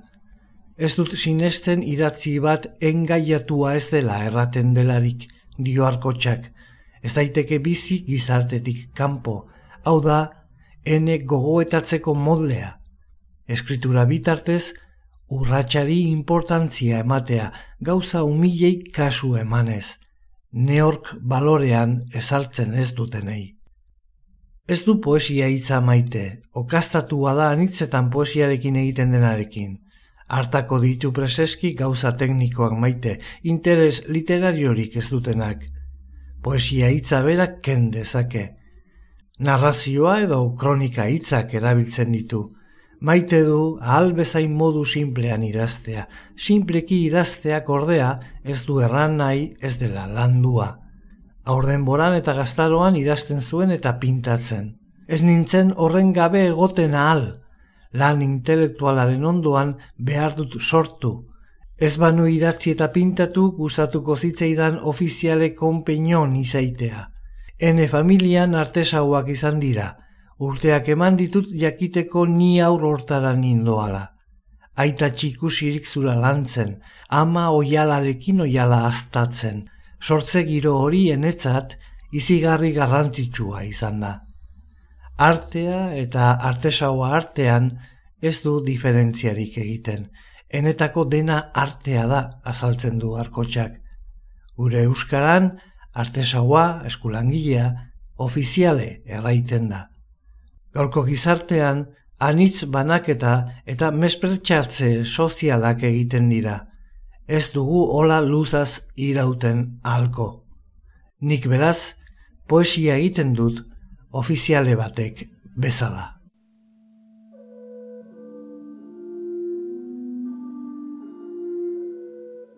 Ez 0.77 0.93
dut 0.99 1.15
sinesten 1.17 1.83
idatzi 1.83 2.39
bat 2.43 2.67
engaiatua 2.91 3.75
ez 3.79 3.87
dela 3.91 4.19
erraten 4.27 4.75
delarik, 4.77 5.27
dio 5.57 5.87
arkotxak, 5.87 6.51
ez 7.03 7.15
daiteke 7.15 7.59
bizi 7.65 8.03
gizartetik 8.07 8.89
kanpo, 8.95 9.47
hau 9.85 10.01
da, 10.05 10.19
ene 10.85 11.19
gogoetatzeko 11.19 12.15
modlea. 12.15 12.75
Eskritura 13.49 14.05
bitartez, 14.09 14.75
urratsari 15.29 16.01
importantzia 16.11 17.03
ematea, 17.05 17.53
gauza 17.81 18.25
umilei 18.25 18.83
kasu 18.95 19.37
emanez, 19.37 19.99
neork 20.53 21.15
balorean 21.21 22.03
ezartzen 22.15 22.75
ez 22.75 22.93
dutenei. 22.97 23.59
Ez 24.69 24.83
du 24.85 24.99
poesia 25.01 25.47
hitza 25.49 25.81
maite, 25.81 26.25
okastatua 26.53 27.33
da 27.37 27.51
anitzetan 27.55 28.11
poesiarekin 28.13 28.77
egiten 28.77 29.15
denarekin. 29.15 29.79
Hartako 30.29 30.81
ditu 30.83 31.09
preseski 31.17 31.73
gauza 31.73 32.13
teknikoak 32.21 32.75
maite, 32.77 33.15
interes 33.43 34.03
literariorik 34.13 34.99
ez 35.01 35.07
dutenak. 35.09 35.65
Poesia 36.49 36.89
hitza 36.89 37.19
berak 37.27 37.59
ken 37.61 37.91
dezake. 37.93 38.55
Narrazioa 39.45 40.15
edo 40.25 40.39
kronika 40.57 41.05
hitzak 41.13 41.53
erabiltzen 41.59 42.15
ditu, 42.15 42.41
Maite 43.01 43.43
du 43.45 43.77
ahal 43.83 44.15
bezain 44.17 44.55
modu 44.57 44.87
simplean 44.89 45.45
idaztea. 45.45 46.07
Simpleki 46.47 47.03
idazteak 47.11 47.69
ordea 47.69 48.09
ez 48.43 48.65
du 48.65 48.81
erran 48.81 49.19
nahi 49.21 49.45
ez 49.61 49.75
dela 49.79 50.07
landua. 50.09 50.71
Aurden 51.45 51.85
boran 51.85 52.17
eta 52.17 52.33
gaztaroan 52.41 52.97
idazten 52.97 53.45
zuen 53.45 53.71
eta 53.71 53.99
pintatzen. 54.01 54.73
Ez 55.07 55.21
nintzen 55.21 55.75
horren 55.77 56.15
gabe 56.17 56.47
egoten 56.49 56.97
ahal. 56.97 57.27
Lan 57.93 58.25
intelektualaren 58.25 59.29
ondoan 59.35 59.77
behar 59.99 60.35
dut 60.41 60.57
sortu. 60.59 61.28
Ez 61.79 61.97
banu 61.97 62.27
idatzi 62.27 62.73
eta 62.75 62.89
pintatu 62.91 63.53
gustatuko 63.57 64.17
zitzeidan 64.17 64.81
ofiziale 64.83 65.55
konpeinon 65.55 66.35
izaitea. 66.37 67.07
Hene 67.59 67.89
familian 67.89 68.55
artesauak 68.55 69.29
izan 69.35 69.61
dira 69.61 69.89
urteak 70.39 70.89
eman 70.95 71.17
ditut 71.19 71.51
jakiteko 71.63 72.25
ni 72.27 72.61
aur 72.63 72.85
hortara 72.87 73.35
nindoala. 73.35 74.05
Aita 74.79 75.11
txikusirik 75.11 75.89
zura 75.91 76.15
lantzen, 76.15 76.77
ama 77.11 77.49
oialarekin 77.51 78.45
oiala 78.47 78.85
aztatzen, 78.87 79.65
sortze 80.01 80.45
giro 80.47 80.77
hori 80.79 81.09
enetzat 81.11 81.75
izigarri 82.15 82.71
garrantzitsua 82.77 83.65
izan 83.67 84.01
da. 84.05 84.13
Artea 85.19 85.81
eta 85.99 86.31
artesaua 86.51 87.11
artean 87.17 87.73
ez 88.23 88.37
du 88.45 88.61
diferentziarik 88.63 89.59
egiten, 89.59 90.07
enetako 90.51 91.05
dena 91.05 91.39
artea 91.55 92.07
da 92.07 92.21
azaltzen 92.45 92.99
du 92.99 93.15
arkotxak. 93.17 93.79
Gure 94.57 94.83
euskaran, 94.89 95.53
artesaua, 95.95 96.83
eskulangilea, 96.87 97.69
ofiziale 98.19 99.03
erraiten 99.07 99.69
da. 99.69 99.85
Gaurko 100.75 101.05
gizartean, 101.07 101.87
anitz 102.19 102.65
banaketa 102.67 103.35
eta 103.67 103.91
mespertxatze 103.91 105.05
sozialak 105.05 105.85
egiten 105.87 106.29
dira. 106.29 106.59
Ez 107.29 107.53
dugu 107.53 107.85
hola 107.95 108.21
luzaz 108.25 108.81
irauten 108.97 109.81
alko. 109.85 110.45
Nik 111.21 111.47
beraz, 111.47 111.95
poesia 112.49 112.97
egiten 112.97 113.35
dut 113.35 113.65
ofiziale 114.11 114.75
batek 114.77 115.27
bezala. 115.57 116.18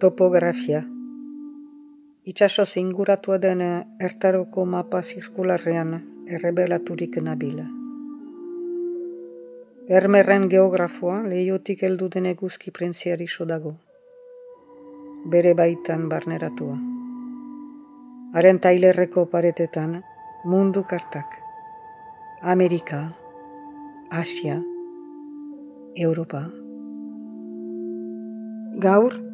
Topografia 0.01 0.81
Itxaso 2.25 2.65
zinguratua 2.65 3.37
den 3.43 3.61
ertaroko 4.07 4.65
mapa 4.65 5.03
zirkularrean 5.03 5.91
errebelaturik 6.37 7.19
nabila. 7.27 7.67
Ermerren 9.99 10.49
geografoa 10.49 11.19
lehiotik 11.29 11.83
heldu 11.83 12.09
den 12.15 12.31
eguzki 12.33 12.71
prentziari 12.71 13.27
dago. 13.53 13.75
Bere 15.27 15.55
baitan 15.55 16.09
barneratua. 16.09 16.79
Haren 18.33 18.59
tailerreko 18.59 19.27
paretetan 19.27 20.03
mundu 20.45 20.85
kartak. 20.85 21.41
Amerika, 22.41 23.13
Asia, 24.11 24.63
Europa. 25.95 26.47
Gaur, 28.81 29.30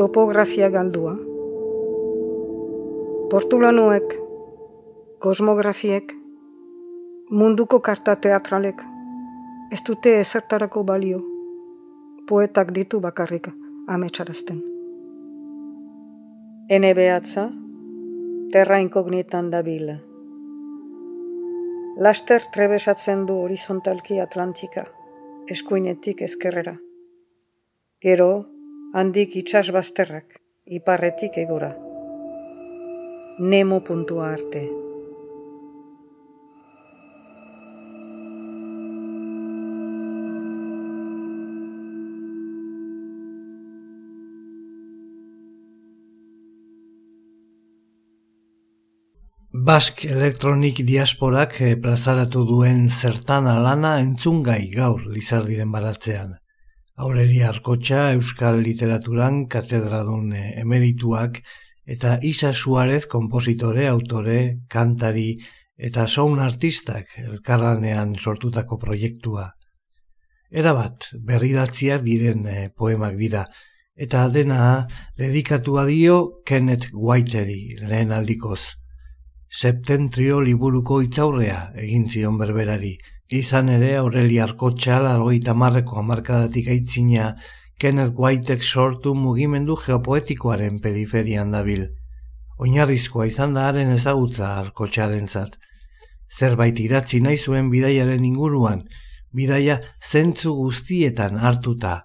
topografia 0.00 0.70
galdua. 0.70 1.12
Portulanoek, 3.30 4.14
kosmografiek, 5.20 6.14
munduko 7.30 7.82
karta 7.84 8.14
teatralek, 8.16 8.80
ez 9.68 9.82
dute 9.84 10.14
ezertarako 10.22 10.86
balio, 10.88 11.18
poetak 12.30 12.70
ditu 12.78 13.00
bakarrik 13.04 13.50
ametsarazten. 13.96 14.62
Ene 16.76 16.92
behatza, 16.96 17.44
terra 18.54 18.78
inkognitan 18.80 19.50
dabil. 19.52 19.90
Laster 22.06 22.48
trebesatzen 22.54 23.26
du 23.28 23.36
horizontalki 23.42 24.16
Atlantika, 24.24 24.86
eskuinetik 25.56 26.24
ezkerrera. 26.24 26.74
Gero, 28.00 28.30
handik 28.92 29.36
itxas 29.38 29.68
bazterrak, 29.70 30.40
iparretik 30.66 31.36
egora. 31.38 31.70
Nemo 33.38 33.80
puntua 33.86 34.32
arte. 34.34 34.66
Bask 49.70 50.02
Elektronik 50.04 50.80
Diasporak 50.86 51.60
eh, 51.62 51.76
plazaratu 51.78 52.42
duen 52.48 52.88
zertan 52.90 53.46
alana 53.46 53.98
entzungai 54.02 54.62
gaur 54.74 55.04
Lizardiren 55.06 55.70
baratzean. 55.70 56.39
Aurelia 57.00 57.48
Arkotxa 57.48 58.10
Euskal 58.12 58.58
Literaturan 58.60 59.46
katedradun 59.48 60.34
eh, 60.36 60.60
emerituak 60.60 61.38
eta 61.88 62.18
Isa 62.22 62.52
Suarez 62.52 63.06
kompositore, 63.08 63.86
autore, 63.88 64.60
kantari 64.68 65.38
eta 65.78 66.04
soun 66.06 66.42
artistak 66.44 67.14
elkarranean 67.22 68.12
sortutako 68.18 68.76
proiektua. 68.82 69.46
Erabat, 70.50 71.14
berridatziak 71.24 72.04
diren 72.04 72.44
eh, 72.44 72.68
poemak 72.76 73.16
dira, 73.16 73.46
eta 73.96 74.26
dena 74.28 74.60
dedikatua 75.16 75.86
dio 75.88 76.42
Kenneth 76.44 76.92
Whiteri 76.92 77.78
lehen 77.80 78.12
aldikoz 78.12 78.80
septentrio 79.50 80.40
liburuko 80.40 81.00
itzaurrea 81.02 81.72
egin 81.82 82.06
zion 82.08 82.38
berberari. 82.38 82.94
Izan 83.30 83.68
ere 83.70 83.92
Aureli 83.94 84.40
Arkotxa 84.42 84.96
largoita 85.04 85.52
marreko 85.54 86.00
amarkadatik 86.00 86.66
aitzina 86.72 87.28
Kenneth 87.78 88.18
Whiteek 88.18 88.64
sortu 88.66 89.12
mugimendu 89.14 89.76
geopoetikoaren 89.84 90.80
periferian 90.82 91.54
dabil. 91.54 91.84
Oinarrizkoa 92.58 93.28
izan 93.30 93.54
da 93.54 93.68
haren 93.68 93.94
ezagutza 93.94 94.50
Arkotxaren 94.64 95.30
zat. 95.30 95.54
Zerbait 96.26 96.82
idatzi 96.82 97.22
nahi 97.22 97.38
zuen 97.38 97.70
bidaiaren 97.70 98.26
inguruan, 98.26 98.82
bidaia 99.30 99.78
zentzu 100.02 100.56
guztietan 100.58 101.38
hartuta. 101.38 102.00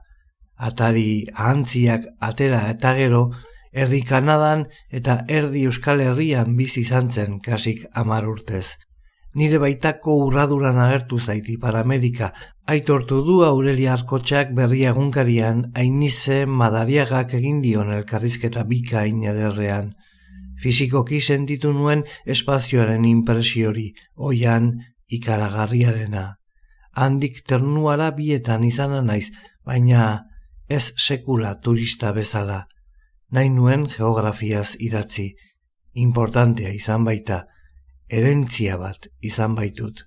Atari 0.62 1.26
ahantziak 1.34 2.06
atera 2.22 2.68
eta 2.70 2.94
gero, 3.02 3.32
erdi 3.74 4.06
Kanadan 4.06 4.68
eta 4.92 5.24
erdi 5.28 5.66
Euskal 5.66 6.06
Herrian 6.06 6.54
bizi 6.56 6.86
izan 6.86 7.10
zen 7.10 7.40
kasik 7.42 7.88
amar 7.96 8.30
urtez. 8.30 8.68
Nire 9.36 9.60
baitako 9.60 10.16
urraduran 10.26 10.78
agertu 10.80 11.20
zaiti 11.20 11.58
para 11.60 11.82
Amerika, 11.84 12.32
aitortu 12.72 13.22
du 13.28 13.42
Aurelia 13.44 13.94
Arkotxak 13.94 14.54
berri 14.56 14.86
agunkarian 14.88 15.66
ainize 15.76 16.46
madariagak 16.46 17.34
egin 17.40 17.62
dion 17.62 17.92
elkarrizketa 17.92 18.64
bikain 18.70 19.24
ederrean. 19.24 19.92
Fizikoki 20.62 21.20
sentitu 21.22 21.74
nuen 21.74 22.06
espazioaren 22.26 23.04
impresiori, 23.06 23.90
oian 24.16 24.72
ikaragarriarena. 25.12 26.30
Handik 26.96 27.44
ternuara 27.44 28.12
bietan 28.16 28.64
izan 28.64 28.96
naiz, 29.06 29.28
baina 29.66 30.24
ez 30.70 30.94
sekula 30.96 31.58
turista 31.60 32.14
bezala 32.16 32.64
nahi 33.36 33.50
nuen 33.50 33.86
geografiaz 33.92 34.76
idatzi, 34.80 35.34
importantea 36.06 36.72
izan 36.76 37.06
baita, 37.08 37.46
erentzia 38.10 38.78
bat 38.78 39.08
izan 39.26 39.56
baitut. 39.58 40.04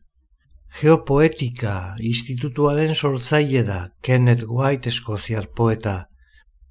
Geopoetika 0.78 1.96
institutuaren 2.04 2.94
sortzaile 2.94 3.64
da 3.66 3.78
Kenneth 4.02 4.44
White 4.46 4.92
eskoziar 4.92 5.48
poeta. 5.56 6.06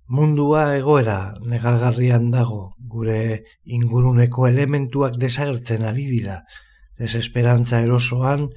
Mundua 0.07 0.77
egoera 0.77 1.33
negargarrian 1.43 2.29
dago, 2.31 2.75
gure 2.79 3.43
inguruneko 3.65 4.47
elementuak 4.47 5.17
desagertzen 5.19 5.83
ari 5.83 6.05
dira, 6.07 6.37
desesperantza 6.97 7.81
erosoan, 7.83 8.47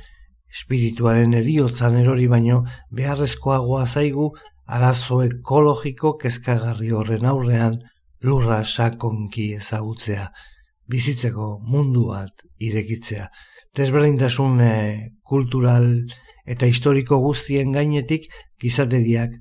espirituaren 0.54 1.34
eriotzan 1.34 1.96
erori 1.98 2.28
baino 2.30 2.60
beharrezkoagoa 2.94 3.86
zaigu 3.86 4.28
arazo 4.66 5.24
ekologiko 5.24 6.14
kezkagarri 6.22 6.92
horren 6.94 7.26
aurrean 7.26 7.80
lurra 8.22 8.62
sakonki 8.64 9.48
ezagutzea, 9.58 10.28
bizitzeko 10.86 11.56
mundu 11.66 12.06
bat 12.12 12.46
irekitzea. 12.60 13.28
Desberdintasun 13.76 14.60
eh, 14.64 15.10
kultural 15.22 15.86
eta 16.46 16.66
historiko 16.66 17.20
guztien 17.22 17.72
gainetik 17.72 18.26
gizateriak 18.60 19.36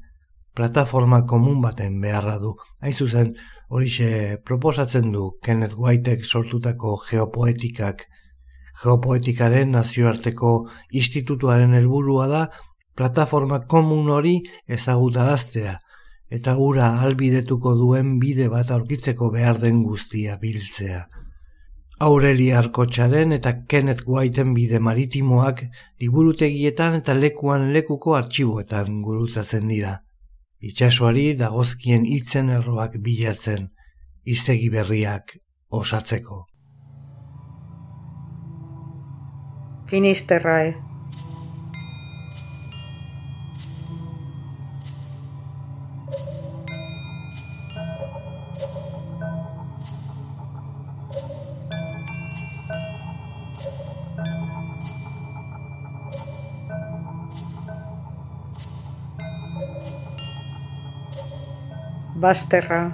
plataforma 0.55 1.23
komun 1.25 1.62
baten 1.62 1.99
beharra 2.01 2.38
du. 2.39 2.53
Hain 2.82 2.93
zuzen, 2.93 3.34
horixe 3.69 4.39
proposatzen 4.45 5.12
du 5.13 5.32
Kenneth 5.45 5.77
Whiteek 5.77 6.25
sortutako 6.25 6.97
geopoetikak. 7.10 8.05
Geopoetikaren 8.84 9.73
nazioarteko 9.75 10.53
institutuaren 10.95 11.75
helburua 11.75 12.27
da 12.32 12.43
plataforma 12.95 13.62
komun 13.71 14.10
hori 14.15 14.36
ezagutaraztea 14.77 15.77
eta 16.38 16.55
ura 16.62 16.89
albidetuko 17.05 17.73
duen 17.75 18.17
bide 18.21 18.49
bat 18.53 18.71
aurkitzeko 18.75 19.32
behar 19.34 19.60
den 19.63 19.82
guztia 19.84 20.38
biltzea. 20.41 21.08
Aureli 21.99 22.51
Arkotxaren 22.55 23.33
eta 23.35 23.51
Kenneth 23.67 24.05
Whiteen 24.07 24.53
bide 24.55 24.79
maritimoak 24.79 25.65
liburutegietan 25.99 26.95
eta 27.01 27.15
lekuan 27.17 27.73
lekuko 27.75 28.15
artxiboetan 28.15 29.01
gurutzatzen 29.03 29.67
dira. 29.67 29.97
Itxasoari 30.63 31.33
dagozkien 31.41 32.05
hitzen 32.07 32.53
erroak 32.55 32.95
bilatzen, 33.03 33.67
izegi 34.23 34.69
berriak 34.71 35.35
osatzeko. 35.81 36.45
Finisterrae. 39.91 40.88
Basterra, 62.19 62.91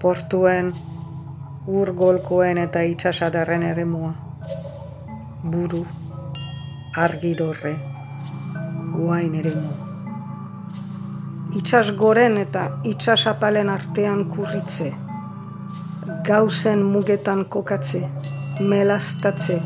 portuen, 0.00 0.70
urgolkoen 1.66 2.58
eta 2.62 2.80
itxasadarren 2.88 3.66
ere 3.70 3.84
mua. 3.84 4.14
Buru, 5.42 5.82
argidorre, 7.04 7.74
guain 8.94 9.36
ere 9.42 9.52
mua. 9.58 9.76
Itxas 11.60 11.92
goren 12.00 12.40
eta 12.46 12.64
itxasapalen 12.94 13.68
artean 13.76 14.24
kurritze. 14.32 14.94
Gauzen 16.24 16.88
mugetan 16.96 17.44
kokatze, 17.44 18.06
melastatze, 18.60 19.62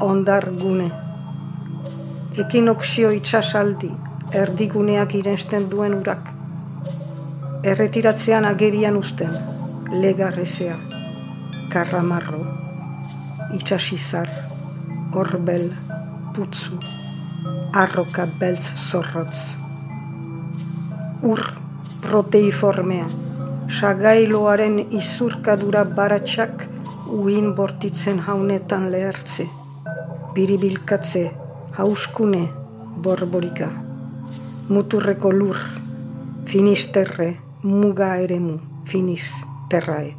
ondar 0.00 0.48
gune. 0.64 0.88
Ekinoxio 2.40 3.12
itxasaldi, 3.20 3.92
erdiguneak 4.32 5.20
irensten 5.20 5.68
duen 5.68 6.00
urak 6.04 6.38
erretiratzean 7.62 8.44
agerian 8.44 8.96
usten, 8.98 9.30
legarrezea, 10.02 10.74
karramarro, 11.70 12.40
itxasizar, 13.54 14.30
orbel, 15.14 15.68
putzu, 16.34 16.80
arroka 17.72 18.26
beltz 18.40 18.64
zorrotz. 18.88 19.54
Ur 21.22 21.44
proteiformea, 22.02 23.06
sagailoaren 23.78 24.80
izurkadura 24.98 25.84
baratsak 25.84 26.66
uin 27.14 27.54
bortitzen 27.54 28.18
haunetan 28.26 28.90
lehertze, 28.90 29.46
biribilkatze, 30.34 31.28
hauskune, 31.78 32.42
borborika, 33.06 33.70
muturreko 34.68 35.30
lur, 35.30 35.62
finisterre, 36.50 37.30
muga 37.62 38.16
eremu, 38.18 38.58
finiz, 38.86 39.30
terrae. 39.70 40.14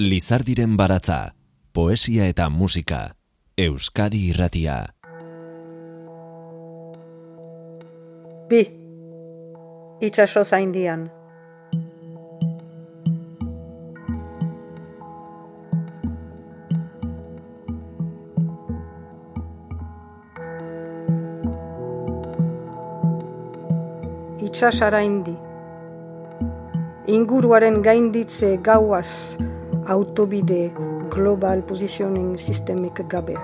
Lizardiren 0.00 0.76
baratza, 0.76 1.34
poesia 1.72 2.26
eta 2.32 2.48
musika, 2.48 3.16
Euskadi 3.60 4.30
irratia. 4.30 4.78
Bi, 8.48 8.62
itxaso 10.00 10.44
zaindian. 10.44 11.19
Itsasara 24.60 24.98
indi. 25.00 25.32
Inguruaren 27.08 27.78
gainditze 27.80 28.58
gauaz 28.60 29.38
autobide 29.88 30.68
global 31.08 31.62
positioning 31.64 32.36
systemik 32.36 33.00
gabe. 33.08 33.38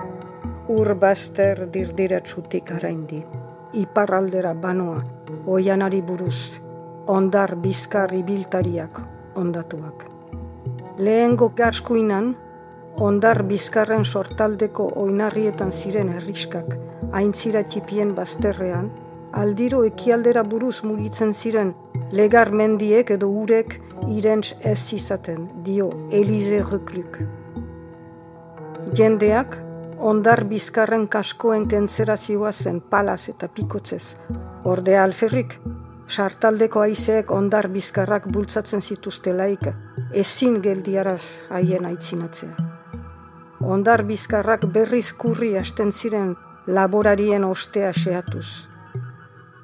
Urbaster 0.69 1.63
dirdiratsutik 1.73 2.69
araindi. 2.75 3.23
Iparraldera 3.73 4.53
banoa, 4.53 4.99
oianari 5.47 6.03
buruz, 6.05 6.61
ondar 7.07 7.55
bizkar 7.65 8.13
ibiltariak 8.13 9.01
ondatuak. 9.41 10.05
Lehengo 10.99 11.49
garskuinan, 11.57 12.35
ondar 13.01 13.41
bizkarren 13.49 14.05
sortaldeko 14.05 14.91
oinarrietan 15.07 15.73
ziren 15.73 16.13
herriskak, 16.13 16.77
aintzira 17.11 17.65
txipien 17.65 18.13
bazterrean, 18.13 18.93
aldiro 19.37 19.83
ekialdera 19.85 20.41
buruz 20.43 20.81
mugitzen 20.83 21.33
ziren 21.33 21.73
legar 22.11 22.51
mendiek 22.51 23.11
edo 23.13 23.29
urek 23.29 23.77
irents 24.09 24.53
ez 24.65 24.93
izaten, 24.93 25.47
dio 25.65 25.89
Elize 26.11 26.63
Rekluk. 26.65 27.19
Jendeak, 28.97 29.57
ondar 29.99 30.43
bizkarren 30.49 31.07
kaskoen 31.11 31.67
kentzerazioa 31.69 32.51
zen 32.51 32.79
palaz 32.81 33.27
eta 33.29 33.49
pikotzez. 33.49 34.15
Orde 34.63 34.95
alferrik, 34.97 35.57
sartaldeko 36.07 36.85
aizeek 36.85 37.31
ondar 37.31 37.67
bizkarrak 37.73 38.29
bultzatzen 38.31 38.81
zituzte 38.81 39.33
laik, 39.35 39.67
ezin 40.13 40.61
geldiaraz 40.63 41.43
haien 41.49 41.85
aitzinatzea. 41.85 42.55
Ondar 43.61 44.05
bizkarrak 44.07 44.65
berriz 44.73 45.11
kurri 45.13 45.55
hasten 45.57 45.91
ziren 45.91 46.33
laborarien 46.67 47.43
ostea 47.43 47.91
seatuz. 47.93 48.76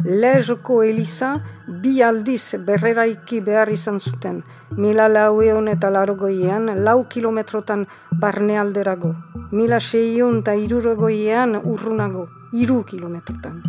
Lezoko 0.04 0.82
Eliza 0.84 1.38
bi 1.66 2.02
aldiz 2.04 2.58
berreraiki 2.60 3.40
behar 3.40 3.70
izan 3.72 4.02
zuten, 4.04 4.42
mila 4.76 5.08
lau 5.08 5.42
eon 5.42 5.70
eta 5.72 5.90
larogoiean 5.90 6.84
lau 6.84 7.06
kilometrotan 7.08 7.86
barnealderago, 8.20 9.14
mila 9.52 9.80
seion 9.80 10.42
eta 10.42 10.56
irurogoiean 10.60 11.56
urrunago, 11.64 12.28
iru 12.52 12.84
kilometrotan. 12.84 13.62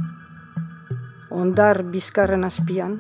Ondar 1.31 1.85
bizkarren 1.93 2.45
azpian, 2.45 2.99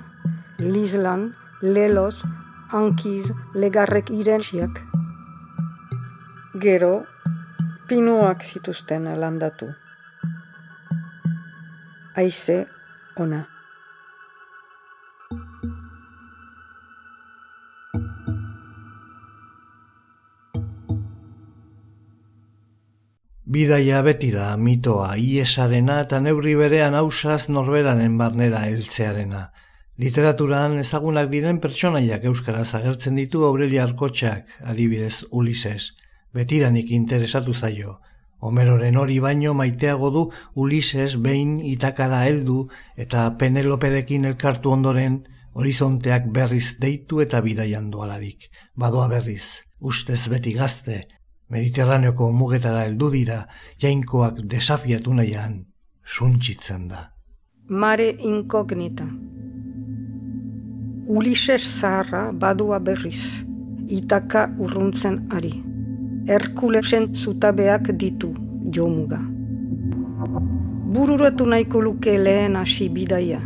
Lizlan, 0.58 1.34
Lelos, 1.60 2.22
Ankiz, 2.70 3.32
Legarrek 3.54 4.10
irensiak. 4.14 4.78
Gero, 6.54 7.02
pinuak 7.88 8.46
zituzten 8.46 9.10
landatu. 9.18 9.72
Aize, 12.14 12.66
ona. 13.20 13.44
Bidaia 23.54 24.00
beti 24.02 24.32
da 24.34 24.56
mitoa 24.58 25.12
iesarena 25.20 26.00
eta 26.02 26.18
neurri 26.20 26.54
berean 26.58 26.96
hausaz 26.98 27.50
norberanen 27.54 28.16
barnera 28.18 28.64
heltzearena. 28.66 29.42
Literaturan 30.02 30.80
ezagunak 30.80 31.28
diren 31.30 31.60
pertsonaiak 31.62 32.24
euskaraz 32.30 32.72
agertzen 32.74 33.14
ditu 33.20 33.44
Aurelia 33.46 33.84
Arkotxak, 33.84 34.56
adibidez 34.72 35.20
Ulises. 35.30 35.92
Betidanik 36.34 36.90
interesatu 36.90 37.54
zaio, 37.54 38.00
Homeroren 38.44 38.98
hori 39.00 39.20
baino 39.24 39.54
maiteago 39.56 40.10
du 40.12 40.22
Ulises 40.60 41.14
behin 41.16 41.54
itakara 41.64 42.24
heldu 42.26 42.66
eta 43.00 43.30
Peneloperekin 43.40 44.26
elkartu 44.28 44.74
ondoren 44.74 45.22
horizonteak 45.54 46.28
berriz 46.34 46.76
deitu 46.82 47.22
eta 47.24 47.40
bidaian 47.40 47.88
dualarik. 47.90 48.50
Badoa 48.76 49.08
berriz, 49.08 49.64
ustez 49.80 50.26
beti 50.28 50.52
gazte, 50.52 51.00
Mediterraneoko 51.48 52.30
mugetara 52.32 52.84
heldu 52.84 53.10
dira, 53.14 53.44
jainkoak 53.80 54.42
desafiatu 54.50 55.14
nahian, 55.14 55.62
suntxitzen 56.04 56.88
da. 56.88 57.04
Mare 57.68 58.10
inkognita. 58.18 59.06
Ulises 61.08 61.62
zaharra 61.62 62.26
badua 62.32 62.80
berriz, 62.80 63.44
itaka 63.88 64.50
urruntzen 64.58 65.22
ari. 65.32 65.73
Herkulesen 66.24 67.10
zutabeak 67.14 67.90
ditu 68.00 68.30
jomuga. 68.72 69.18
Bururatu 70.94 71.44
nahiko 71.44 71.82
luke 71.84 72.14
lehen 72.24 72.56
hasi 72.56 72.88
bidaia. 72.88 73.40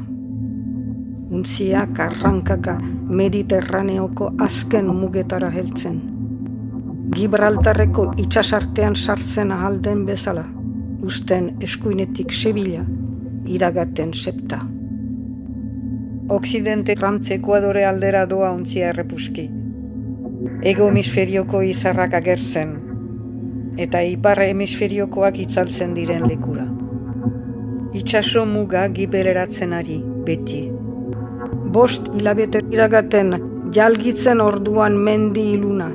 Untziak 1.31 1.99
arrankaka 1.99 2.77
mediterraneoko 3.09 4.31
azken 4.47 4.95
mugetara 4.95 5.51
heltzen. 5.51 5.99
Gibraltarreko 7.17 8.13
itxasartean 8.17 8.95
sartzen 8.97 9.51
ahalden 9.53 10.07
bezala, 10.07 10.47
usten 11.03 11.57
eskuinetik 11.61 12.31
sebila, 12.31 12.87
iragaten 13.47 14.15
septa. 14.15 14.63
Oksidente 16.29 16.95
rantze 16.95 17.41
ekuadore 17.41 17.87
aldera 17.91 18.27
doa 18.27 18.53
untzia 18.53 18.93
errepuski. 18.95 19.58
Ego 20.39 20.85
hemisferioko 20.87 21.65
izarrak 21.67 22.13
agertzen, 22.15 22.69
eta 23.85 24.05
ipar 24.07 24.39
hemisferiokoak 24.45 25.39
itzaltzen 25.43 25.97
diren 25.97 26.29
lekura. 26.31 26.67
Itxaso 27.99 28.45
muga 28.47 28.85
gibeleratzen 28.95 29.73
ari, 29.75 29.97
beti. 30.29 30.61
Bost 31.75 32.07
hilabete 32.15 32.61
iragaten 32.71 33.35
jalgitzen 33.75 34.39
orduan 34.45 34.95
mendi 35.09 35.43
iluna, 35.57 35.89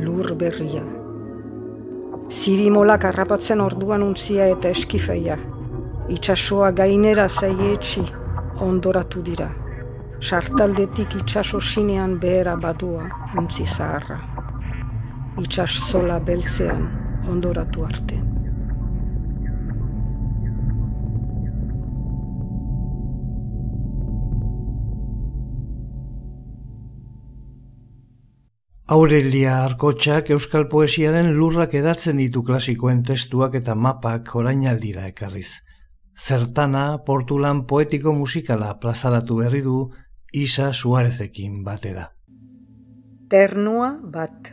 lur 0.00 0.32
berria. 0.44 0.84
Zirimolak 2.32 3.04
harrapatzen 3.10 3.60
orduan 3.60 4.06
untzia 4.06 4.48
eta 4.54 4.72
eskifeia. 4.72 5.36
Itxasoa 6.16 6.72
gainera 6.72 7.28
zaietxi 7.28 8.06
ondoratu 8.64 9.20
dira 9.28 9.50
sartaldetik 10.24 11.18
itxaso 11.20 11.58
sinean 11.60 12.14
behera 12.20 12.54
badua 12.56 13.08
untzi 13.40 13.66
zaharra. 13.66 14.16
Itxas 15.42 15.72
zola 15.90 16.16
beltzean 16.28 16.86
ondoratu 17.28 17.84
arte. 17.84 18.20
Aurelia 28.94 29.58
Arkotxak 29.64 30.30
Euskal 30.30 30.64
Poesiaren 30.72 31.30
lurrak 31.36 31.76
edatzen 31.82 32.16
ditu 32.22 32.42
klasikoen 32.48 33.02
testuak 33.02 33.56
eta 33.60 33.74
mapak 33.74 34.32
orainaldira 34.40 35.04
ekarriz. 35.10 35.50
Zertana, 36.14 36.98
portulan 37.04 37.64
poetiko 37.66 38.12
musikala 38.14 38.74
plazaratu 38.80 39.40
berri 39.42 39.62
du 39.62 39.78
Isa 40.34 40.72
Suarezekin 40.72 41.60
batera. 41.62 42.08
Ternua 43.30 43.92
bat. 44.02 44.48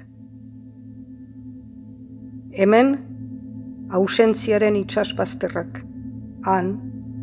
Hemen, 2.53 2.91
ausentziaren 3.89 4.77
itxaspazterrak. 4.77 5.81
Han, 6.45 6.69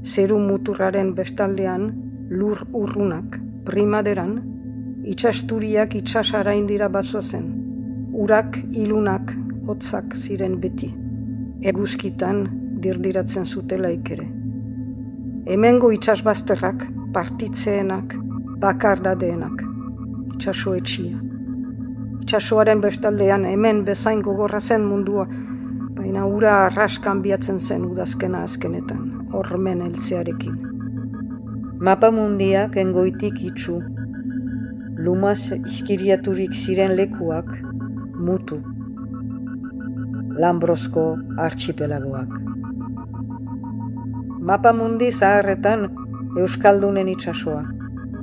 zeru 0.03 0.41
muturraren 0.43 1.15
bestaldean, 1.15 1.87
lur 2.35 2.67
urrunak, 2.75 3.39
primaderan, 3.65 4.35
itxasturiak 5.07 5.95
itxasara 6.03 6.59
indira 6.59 6.91
batzozen. 6.91 7.49
Urak 8.11 8.59
ilunak 8.73 9.37
hotzak 9.71 10.19
ziren 10.19 10.59
beti. 10.59 10.91
Eguzkitan 11.63 12.49
dirdiratzen 12.83 13.47
zutela 13.47 13.95
ikere. 13.95 14.27
Hemengo 15.47 15.95
itxasbazterrak, 15.95 16.89
partitzeenak, 17.15 18.25
bakar 18.59 18.99
dadeenak, 18.99 19.61
itxaso 20.35 20.75
etxia. 20.75 21.19
Itxasoaren 22.25 22.81
bestaldean 22.83 23.45
hemen 23.47 23.85
bezain 23.87 24.23
gogorra 24.27 24.61
zen 24.61 24.83
mundua, 24.83 25.27
baina 25.99 26.25
ura 26.27 26.55
arraskan 26.65 27.23
biatzen 27.23 27.61
zen 27.61 27.85
udazkena 27.87 28.43
azkenetan, 28.49 29.05
hormen 29.33 29.85
eltzearekin. 29.87 30.59
Mapa 31.79 32.11
mundiak 32.11 32.77
engoitik 32.83 33.39
itxu, 33.53 33.79
lumaz 34.99 35.53
izkiriaturik 35.61 36.59
ziren 36.59 36.97
lekuak, 36.99 37.55
mutu. 38.19 38.59
Lambrozko 40.39 41.09
archipelagoak. 41.47 42.35
Mapa 44.51 44.73
mundi 44.73 45.13
zaharretan 45.13 45.91
Euskaldunen 46.39 47.09
itxasoa. 47.15 47.78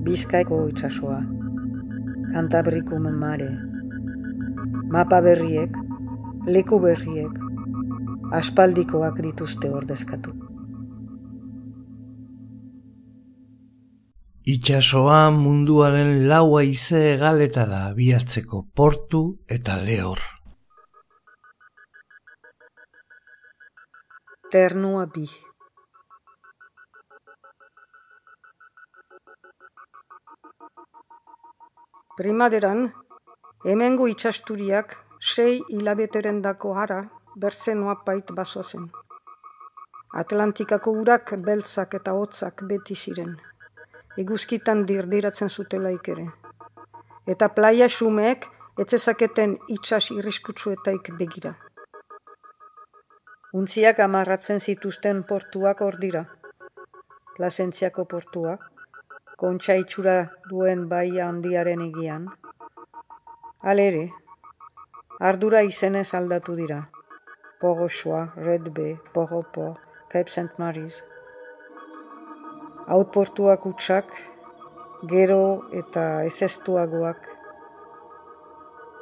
Bizkaiko 0.05 0.67
itxasoa, 0.69 1.21
Kantabriko 2.33 2.99
mare, 2.99 3.47
mapa 4.93 5.21
berriek, 5.21 5.71
leku 6.45 6.77
berriek, 6.79 7.39
aspaldikoak 8.39 9.17
dituzte 9.25 9.71
ordezkatu. 9.79 10.33
Itxasoa 14.45 15.31
munduaren 15.33 16.27
laua 16.29 16.61
ize 16.69 17.01
egaletara 17.15 17.81
biatzeko 17.97 18.61
portu 18.75 19.23
eta 19.49 19.79
lehor. 19.87 20.21
Ternua 24.51 25.09
bi. 25.17 25.25
Primaderan, 32.15 32.93
hemengo 33.67 34.05
itxasturiak 34.07 34.93
sei 35.19 35.57
hilabeteren 35.67 36.37
dako 36.41 36.69
hara 36.79 36.99
berzenoa 37.35 37.95
pait 38.05 38.29
basozen. 38.37 38.85
Atlantikako 40.21 40.93
urak 41.01 41.33
beltzak 41.47 41.97
eta 41.99 42.13
hotzak 42.15 42.63
beti 42.69 42.95
ziren. 42.95 43.33
Eguzkitan 44.23 44.85
dirdiratzen 44.91 45.51
zutela 45.51 45.91
ikere. 45.91 46.29
Eta 47.27 47.49
plaia 47.57 47.89
xumeek 47.97 48.47
etzezaketen 48.79 49.57
itxas 49.75 50.07
irriskutsuetaik 50.15 51.09
begira. 51.19 51.51
Untziak 53.51 53.99
amarratzen 53.99 54.63
zituzten 54.63 55.25
portuak 55.33 55.83
ordira. 55.83 56.23
Plazentziako 57.35 58.07
portua, 58.15 58.55
kontxa 59.35 59.75
itxura 59.75 60.15
duen 60.49 60.85
baia 60.91 61.27
handiaren 61.27 61.81
egian. 61.85 62.27
Alere, 63.71 64.05
ardura 65.19 65.61
izenez 65.67 66.13
aldatu 66.15 66.55
dira. 66.55 66.85
Pogosoa, 67.59 68.21
Redbe, 68.35 68.95
Pogopo, 69.13 69.75
Cape 70.11 70.31
St. 70.31 70.55
Mary's. 70.57 71.01
Outportuak 72.87 73.65
utxak, 73.65 74.13
gero 75.11 75.67
eta 75.73 76.23
ezestuagoak. 76.29 77.27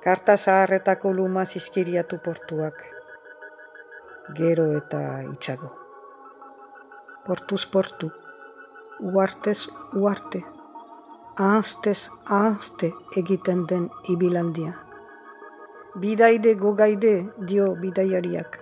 Karta 0.03 0.37
zaharretako 0.37 1.13
luma 1.13 1.45
zizkiriatu 1.45 2.17
portuak. 2.25 2.81
Gero 4.35 4.71
eta 4.79 5.21
itxago. 5.29 5.69
Portuz 7.23 7.65
portu 7.67 8.09
uartez 9.03 9.69
uarte, 9.93 10.43
ahaztez 11.35 12.09
ahazte 12.25 12.93
egiten 13.17 13.65
den 13.67 13.89
ibilandia. 14.09 14.73
Bidaide 15.99 16.53
gogaide 16.55 17.13
dio 17.49 17.73
bidaiariak. 17.81 18.59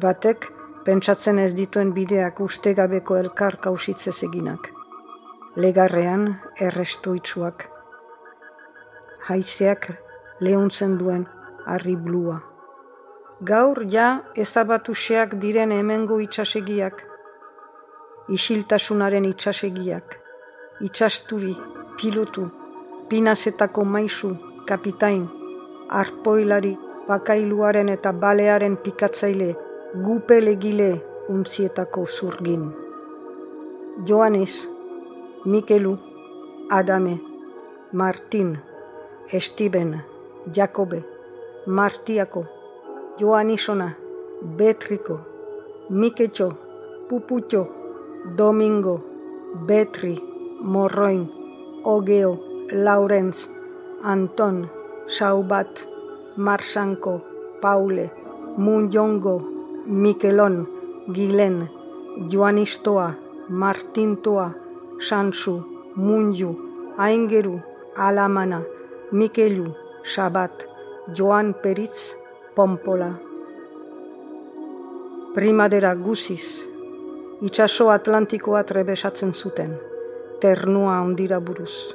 Batek, 0.00 0.48
pentsatzen 0.84 1.38
ez 1.38 1.52
dituen 1.54 1.92
bideak 1.92 2.40
ustegabeko 2.40 3.18
elkar 3.20 3.58
kausitzez 3.60 4.16
eginak. 4.24 4.70
Legarrean 5.56 6.26
errestu 6.68 7.14
itxuak. 7.20 7.68
Haizeak 9.28 9.90
lehuntzen 10.40 10.96
duen 10.98 11.28
harri 11.66 11.96
blua. 11.96 12.40
Gaur 13.44 13.84
ja 13.92 14.08
ezabatuseak 14.36 15.36
diren 15.44 15.72
hemengo 15.76 16.20
itxasegiak, 16.24 17.09
isiltasunaren 18.28 19.24
itxasegiak, 19.24 20.18
itxasturi, 20.80 21.56
pilotu, 21.96 22.48
pinazetako 23.08 23.84
maisu, 23.84 24.36
kapitain, 24.66 25.28
arpoilari, 25.88 26.78
bakailuaren 27.08 27.88
eta 27.88 28.12
balearen 28.12 28.76
pikatzaile, 28.76 29.56
gupele 30.04 30.54
gile 30.56 30.90
untzietako 31.28 32.06
zurgin. 32.06 32.70
Joanes, 34.06 34.68
Mikelu, 35.44 35.98
Adame, 36.70 37.20
Martin, 37.92 38.58
Estiben, 39.32 40.04
Jakobe, 40.56 41.04
Martiako, 41.66 42.46
Joanisona, 43.18 43.90
Betriko, 44.56 45.20
Miketxo, 45.90 46.48
Puputxo, 47.08 47.79
Domingo, 48.24 49.02
Betri, 49.66 50.20
Morroin, 50.60 51.30
Ogeo, 51.84 52.38
Laurentz, 52.72 53.48
Anton, 54.02 54.70
Saubat, 55.06 55.88
Marsanko, 56.36 57.22
Paule, 57.60 58.10
Munjongo, 58.56 59.40
Mikelon, 59.86 60.68
Gilen, 61.12 61.68
Joanistoa, 62.28 63.16
Martintoa, 63.48 64.54
Sansu, 64.98 65.64
Munju, 65.96 66.94
Aingeru, 66.98 67.62
Alamana, 67.96 68.62
Mikelu, 69.12 69.74
Sabat, 70.04 70.66
Joan 71.14 71.54
Peritz, 71.54 72.16
Pompola. 72.54 73.18
Primadera 75.34 75.94
guziz, 75.94 76.69
itxaso 77.40 77.88
Atlantikoa 77.88 78.64
trebesatzen 78.64 79.32
zuten, 79.34 79.70
ternua 80.40 80.98
ondira 81.00 81.38
buruz. 81.40 81.94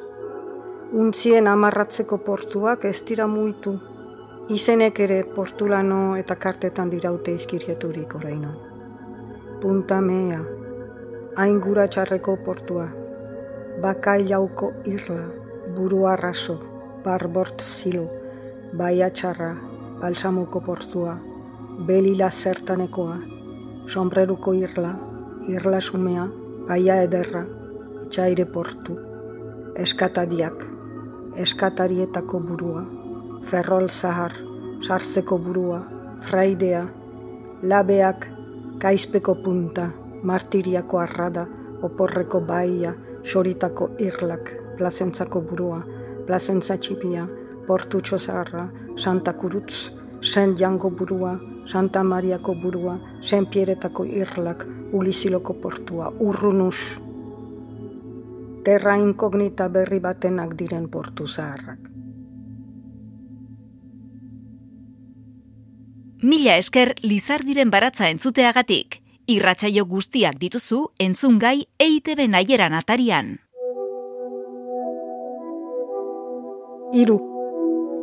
Untzien 0.91 1.47
amarratzeko 1.47 2.17
portuak 2.17 2.85
ez 2.89 3.03
dira 3.05 3.27
muitu, 3.27 3.75
izenek 4.49 4.99
ere 5.05 5.19
portulano 5.35 6.15
eta 6.17 6.35
kartetan 6.35 6.89
diraute 6.89 7.37
izkirieturik 7.37 8.17
oraino. 8.17 8.55
Punta 9.61 10.01
mea, 10.01 10.41
aingura 11.37 11.87
txarreko 11.93 12.37
portua, 12.45 12.89
bakailauko 13.85 14.73
irla, 14.89 15.29
buru 15.77 16.05
arraso, 16.09 16.59
barbort 17.05 17.61
zilo, 17.61 18.07
baia 18.73 19.13
txarra, 19.13 19.53
balsamuko 20.01 20.65
portua, 20.65 21.19
belila 21.85 22.31
zertanekoa, 22.31 23.19
sombreruko 23.85 24.53
irla, 24.57 24.95
irla 25.47 25.79
sumea, 25.81 26.25
baia 26.67 27.01
ederra, 27.05 27.43
txaire 28.09 28.45
portu, 28.49 28.95
eskatadiak, 29.77 30.65
eskatarietako 31.43 32.39
burua, 32.47 32.83
ferrol 33.45 33.89
zahar, 33.89 34.33
sartzeko 34.81 35.37
burua, 35.37 35.81
fraidea, 36.25 36.85
labeak, 37.61 38.27
kaizpeko 38.81 39.35
punta, 39.43 39.89
martiriako 40.23 41.01
arrada, 41.03 41.45
oporreko 41.85 42.41
baia, 42.41 42.95
xoritako 43.25 43.91
irlak, 44.01 44.53
plazentzako 44.77 45.41
burua, 45.41 45.83
plazentza 46.25 46.77
txipia, 46.77 47.27
portu 47.67 48.01
txosarra, 48.01 48.69
Santa 48.97 49.33
Kurutz, 49.33 49.91
Sen 50.21 50.55
Jango 50.57 50.89
burua, 50.89 51.35
Santa 51.65 52.03
Mariako 52.03 52.55
burua, 52.55 52.99
Sen 53.21 53.45
Pieretako 53.45 54.05
irlak, 54.05 54.65
Uliziloko 54.93 55.53
portua, 55.53 56.11
Urrunus. 56.19 56.99
Terra 58.63 58.97
inkognita 58.97 59.67
berri 59.69 59.99
batenak 59.99 60.55
diren 60.57 60.87
portu 60.89 61.27
zaharrak. 61.27 61.91
Mila 66.25 66.55
esker 66.57 66.95
Lizardiren 67.03 67.69
baratza 67.69 68.09
entzuteagatik. 68.09 69.01
Irratsaio 69.27 69.85
guztiak 69.85 70.39
dituzu 70.41 70.79
entzungai 70.97 71.67
EITB 71.77 72.25
naieran 72.29 72.73
atarian. 72.73 73.35
Iru, 76.93 77.19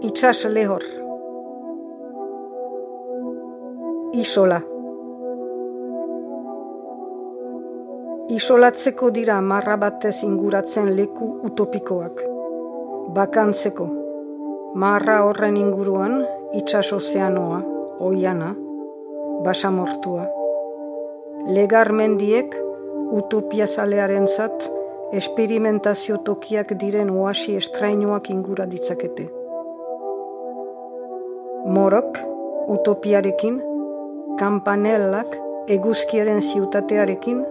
itxas 0.06 0.44
lehor. 0.50 1.01
Isola. 4.12 4.58
Isolatzeko 8.28 9.08
dira 9.08 9.38
marra 9.40 9.78
batez 9.80 10.18
inguratzen 10.26 10.90
leku 10.98 11.28
utopikoak. 11.48 12.20
Bakantzeko. 13.16 13.86
Marra 14.74 15.22
horren 15.24 15.56
inguruan, 15.56 16.18
itxas 16.52 16.92
ozeanoa, 16.92 17.62
oiana, 18.04 18.52
basamortua. 19.48 20.28
Legar 21.48 21.92
mendiek, 21.96 22.52
utopia 23.16 23.66
zalearen 23.66 24.28
zat, 24.28 24.68
esperimentazio 25.16 26.20
tokiak 26.20 26.76
diren 26.84 27.08
oasi 27.16 27.56
estrainuak 27.56 28.28
ingura 28.28 28.68
ditzakete. 28.68 29.30
Morok, 31.64 32.18
utopiarekin, 32.68 33.62
kampanellak, 34.38 35.36
eguzkiaren 35.68 36.40
ziutatearekin, 36.42 37.42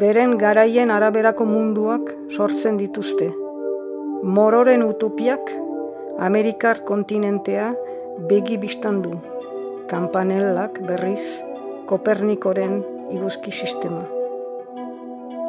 beren 0.00 0.36
garaien 0.38 0.90
araberako 0.90 1.46
munduak 1.48 2.12
sortzen 2.30 2.78
dituzte. 2.80 3.30
Mororen 4.22 4.82
utopiak, 4.84 5.52
Amerikar 6.20 6.82
kontinentea 6.84 7.70
begi 8.28 8.58
biztan 8.60 9.00
du. 9.02 9.14
Kampanellak 9.88 10.80
berriz, 10.86 11.42
Kopernikoren 11.90 12.82
iguzki 13.10 13.50
sistema. 13.50 14.04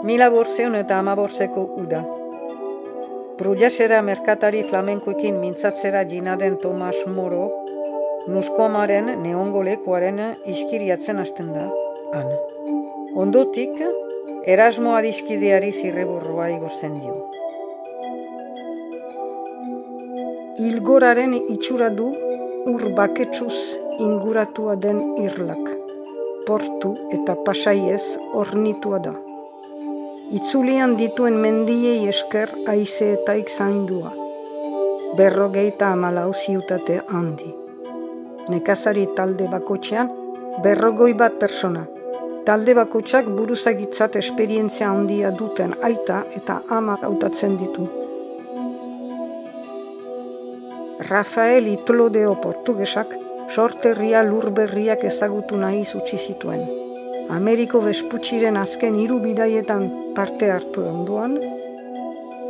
Mila 0.04 0.32
borzeun 0.34 0.76
eta 0.80 0.98
ama 0.98 1.14
borzeko 1.16 1.68
uda. 1.84 2.02
Brujasera 3.38 4.02
merkatari 4.02 4.64
flamenkoekin 4.64 5.38
mintzatzera 5.42 6.02
jinaden 6.10 6.58
Tomas 6.58 6.96
Moro, 7.06 7.61
Nuskomaren 8.28 9.08
neongolekuaren 9.24 10.20
iskiriatzen 10.46 11.18
hasten 11.22 11.54
da, 11.56 11.68
han. 12.14 12.30
Ondotik, 13.24 13.82
Erasmo 14.52 14.96
adiskideari 14.98 15.72
zirreburroa 15.72 16.48
igorzen 16.50 17.00
dio. 17.00 17.16
Ilgoraren 20.68 21.36
itxura 21.40 21.90
du 21.94 22.12
ur 22.76 22.88
baketsuz 22.98 23.58
inguratua 24.00 24.78
den 24.86 25.02
irlak. 25.22 25.68
Portu 26.48 26.96
eta 27.18 27.38
pasaiez 27.46 28.04
ornitua 28.34 29.02
da 29.10 29.14
itzulian 30.32 30.94
dituen 30.96 31.36
mendiei 31.44 32.08
esker 32.08 32.54
aize 32.74 33.12
eta 33.18 33.36
ikzaindua. 33.42 34.14
Berrogeita 35.18 35.92
amalau 35.92 36.30
ziutate 36.32 37.02
handi. 37.10 37.61
Nekazari 38.50 39.08
talde 39.16 39.48
bakotxean, 39.52 40.10
berrogoi 40.64 41.14
bat 41.14 41.38
persona. 41.40 41.84
Talde 42.46 42.74
bakotxak 42.74 43.30
buruzagitzat 43.30 44.16
esperientzia 44.18 44.90
handia 44.90 45.30
duten 45.32 45.76
aita 45.84 46.24
eta 46.36 46.62
ama 46.70 46.98
hautatzen 47.02 47.58
ditu. 47.60 47.88
Rafael 51.12 51.68
Itlodeo 51.68 52.36
portugesak 52.42 53.14
sorterria 53.50 54.24
lurberriak 54.24 55.04
ezagutu 55.04 55.58
nahi 55.58 55.86
utzi 56.02 56.18
zituen. 56.18 56.66
Ameriko 57.30 57.82
Besputxiren 57.86 58.58
azken 58.58 58.98
hiru 59.00 59.20
bidaietan 59.24 59.90
parte 60.16 60.52
hartu 60.52 60.86
onduan, 60.90 61.38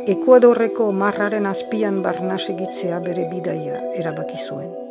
Ekuadorreko 0.02 0.88
marraren 0.98 1.44
azpian 1.46 2.00
barna 2.02 2.38
segitzea 2.38 2.98
bere 3.04 3.28
bidaia 3.30 3.78
erabaki 4.00 4.40
zuen. 4.48 4.81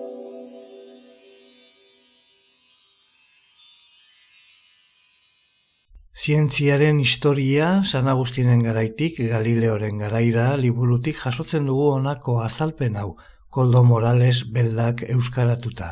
Zientziaren 6.21 6.99
historia 6.99 7.83
San 7.83 8.07
Agustinen 8.07 8.59
garaitik 8.61 9.15
Galileoren 9.31 9.97
garaira 10.03 10.51
liburutik 10.55 11.17
jasotzen 11.17 11.65
dugu 11.65 11.87
honako 11.95 12.35
azalpen 12.43 12.99
hau 13.01 13.15
Koldo 13.49 13.81
Morales 13.83 14.43
beldak 14.53 15.01
euskaratuta. 15.15 15.89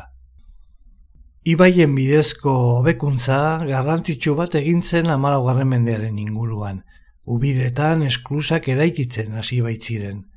Ibaien 1.42 1.98
bidezko 1.98 2.54
hobekuntza 2.76 3.40
garrantzitsu 3.72 4.36
bat 4.38 4.54
egin 4.62 4.86
zen 4.86 5.10
amalaugarren 5.10 5.72
mendearen 5.74 6.22
inguruan, 6.22 6.84
ubidetan 7.26 8.06
esklusak 8.06 8.70
eraikitzen 8.70 9.34
hasi 9.34 9.60
baitziren. 9.66 10.28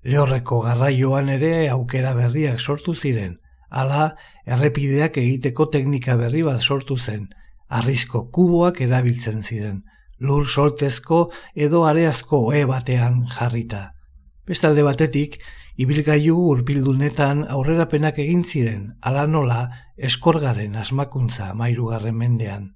Lehorreko 0.00 0.62
garraioan 0.64 1.28
ere 1.38 1.56
aukera 1.76 2.16
berriak 2.16 2.56
sortu 2.56 2.96
ziren, 2.96 3.36
hala 3.68 4.14
errepideak 4.46 5.20
egiteko 5.20 5.68
teknika 5.76 6.16
berri 6.16 6.40
bat 6.48 6.64
sortu 6.64 6.96
zen, 6.96 7.28
arrizko 7.68 8.30
kuboak 8.30 8.80
erabiltzen 8.80 9.42
ziren, 9.42 9.82
lur 10.18 10.46
sortezko 10.46 11.30
edo 11.54 11.84
areazko 11.84 12.46
oe 12.52 12.64
batean 12.64 13.24
jarrita. 13.28 13.90
Bestalde 14.46 14.82
batetik, 14.86 15.40
Ibilgailu 15.76 16.34
urbildunetan 16.54 17.42
aurrerapenak 17.52 18.16
egin 18.22 18.42
ziren, 18.48 18.84
ala 19.04 19.26
nola 19.28 19.58
eskorgaren 20.08 20.76
asmakuntza 20.80 21.50
mairugarren 21.52 22.16
mendean. 22.16 22.70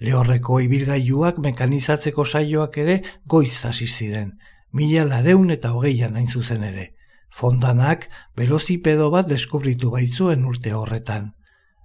Lehorreko 0.00 0.56
ibilgailuak 0.64 1.42
mekanizatzeko 1.44 2.24
saioak 2.24 2.78
ere 2.80 2.94
goiz 3.26 3.52
hasi 3.68 3.84
ziren, 3.86 4.30
mila 4.72 5.04
lareun 5.10 5.52
eta 5.52 5.74
hogeian 5.76 6.16
hain 6.16 6.28
zuzen 6.28 6.64
ere. 6.64 6.94
Fontanak 7.28 8.06
belozipedo 8.36 9.10
bat 9.12 9.28
deskubritu 9.28 9.92
baitzuen 9.92 10.48
urte 10.48 10.72
horretan. 10.72 11.34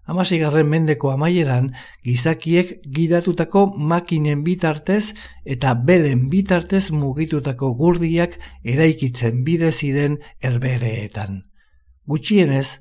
Amasigarren 0.04 0.68
mendeko 0.68 1.14
amaieran, 1.14 1.70
gizakiek 2.04 2.74
gidatutako 2.95 3.66
makinen 3.78 4.43
bitartez 4.43 5.14
eta 5.45 5.74
belen 5.89 6.28
bitartez 6.30 6.89
mugitutako 6.91 7.72
gurdiak 7.80 8.36
eraikitzen 8.64 9.43
bide 9.47 9.72
ziren 9.72 10.20
erbereetan. 10.41 11.43
Gutxienez, 12.06 12.80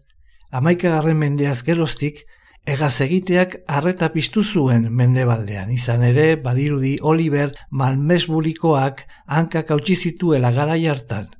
amaikagarren 0.51 1.20
mendeaz 1.20 1.62
geroztik, 1.62 2.25
egaz 2.66 3.01
egiteak 3.07 3.57
arreta 3.68 4.09
piztu 4.14 4.43
zuen 4.43 4.89
mendebaldean, 4.91 5.70
izan 5.70 6.03
ere 6.03 6.35
badirudi 6.43 6.97
Oliver 7.03 7.55
Malmesburikoak 7.70 9.07
hankak 9.27 9.70
hautsi 9.70 9.95
zituela 9.97 10.51
gara 10.51 10.75
hartan. 10.91 11.31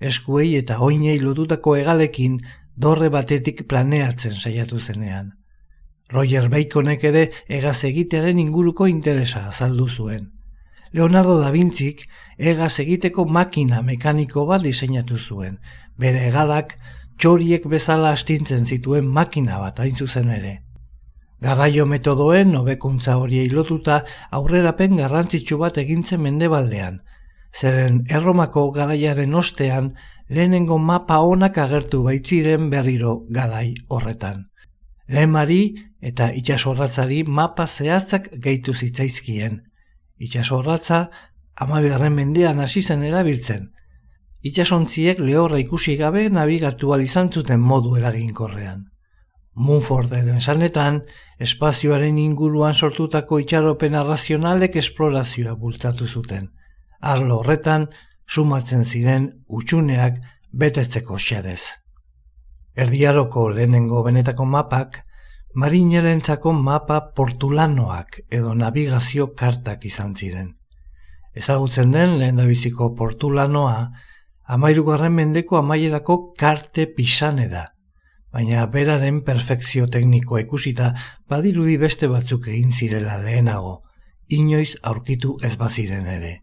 Eskuei 0.00 0.54
eta 0.56 0.78
oinei 0.78 1.18
lotutako 1.18 1.76
egalekin 1.76 2.38
dorre 2.76 3.08
batetik 3.08 3.66
planeatzen 3.68 4.34
saiatu 4.34 4.80
zenean. 4.80 5.32
Roger 6.10 6.48
Baconek 6.48 7.04
ere 7.04 7.28
egaz 7.48 7.84
egitearen 7.88 8.38
inguruko 8.38 8.86
interesa 8.86 9.46
azaldu 9.48 9.88
zuen. 9.88 10.32
Leonardo 10.92 11.38
da 11.40 11.50
Vinci 11.50 11.94
egaz 12.38 12.78
egiteko 12.78 13.24
makina 13.24 13.80
mekaniko 13.82 14.44
bat 14.46 14.62
diseinatu 14.62 15.18
zuen. 15.18 15.58
Bere 15.98 16.26
egalak 16.28 16.76
txoriek 17.18 17.66
bezala 17.70 18.12
astintzen 18.12 18.66
zituen 18.66 19.06
makina 19.06 19.58
bat 19.62 19.80
hain 19.80 19.96
zuzen 19.96 20.30
ere. 20.30 20.58
Garraio 21.44 21.86
metodoen 21.86 22.52
nobekuntza 22.52 23.16
horiei 23.20 23.48
lotuta 23.50 24.02
aurrerapen 24.30 24.96
garrantzitsu 24.96 25.58
bat 25.58 25.78
egintzen 25.82 26.22
mendebaldean. 26.24 27.00
Zeren 27.54 28.00
erromako 28.10 28.70
garaiaren 28.74 29.34
ostean 29.34 29.92
lehenengo 30.34 30.78
mapa 30.78 31.20
onak 31.22 31.58
agertu 31.58 32.02
baitziren 32.02 32.70
berriro 32.70 33.24
garai 33.30 33.74
horretan. 33.88 34.48
Lehemari 35.08 35.74
eta 36.00 36.30
itxasorratzari 36.32 37.22
mapa 37.24 37.66
zehatzak 37.66 38.30
gehitu 38.46 38.74
zitzaizkien. 38.74 39.60
Itxasorratza 40.18 41.10
amabigarren 41.54 42.14
mendean 42.14 42.60
hasi 42.60 42.82
zen 42.82 43.02
erabiltzen. 43.02 43.70
Itxasontziek 44.44 45.20
lehorra 45.20 45.58
ikusi 45.58 45.96
gabe 45.96 46.28
nabigatu 46.30 46.92
izan 47.00 47.30
zuten 47.30 47.60
modu 47.60 47.96
eraginkorrean. 47.96 48.90
Munford 49.54 50.12
edo 50.12 50.40
sanetan, 50.40 51.04
espazioaren 51.38 52.18
inguruan 52.18 52.74
sortutako 52.74 53.38
itxaropen 53.38 53.94
arrazionalek 53.94 54.76
esplorazioa 54.76 55.54
bultzatu 55.54 56.06
zuten. 56.06 56.50
Arlo 57.00 57.38
horretan, 57.38 57.88
sumatzen 58.26 58.84
ziren 58.84 59.30
utxuneak 59.48 60.20
betetzeko 60.52 61.18
xedez. 61.18 61.62
Erdiaroko 62.74 63.48
lehenengo 63.50 64.02
benetako 64.02 64.44
mapak, 64.44 65.02
marinerentzako 65.54 66.52
mapa 66.52 67.00
portulanoak 67.14 68.20
edo 68.30 68.54
navigazio 68.54 69.28
kartak 69.38 69.84
izan 69.86 70.16
ziren. 70.16 70.54
Ezagutzen 71.34 71.92
den 71.94 72.18
lehen 72.18 72.42
biziko 72.48 72.90
portulanoa, 72.98 73.92
amairugarren 74.44 75.14
mendeko 75.14 75.58
amaierako 75.58 76.34
karte 76.38 76.86
pisane 76.96 77.48
da, 77.48 77.68
baina 78.34 78.66
beraren 78.66 79.22
perfekzio 79.26 79.86
teknikoa 79.86 80.42
ikusita 80.44 80.92
badirudi 81.30 81.76
beste 81.78 82.10
batzuk 82.10 82.48
egin 82.50 82.72
zirela 82.72 83.18
lehenago, 83.22 83.82
inoiz 84.28 84.74
aurkitu 84.82 85.36
ez 85.42 85.54
baziren 85.56 86.06
ere. 86.10 86.40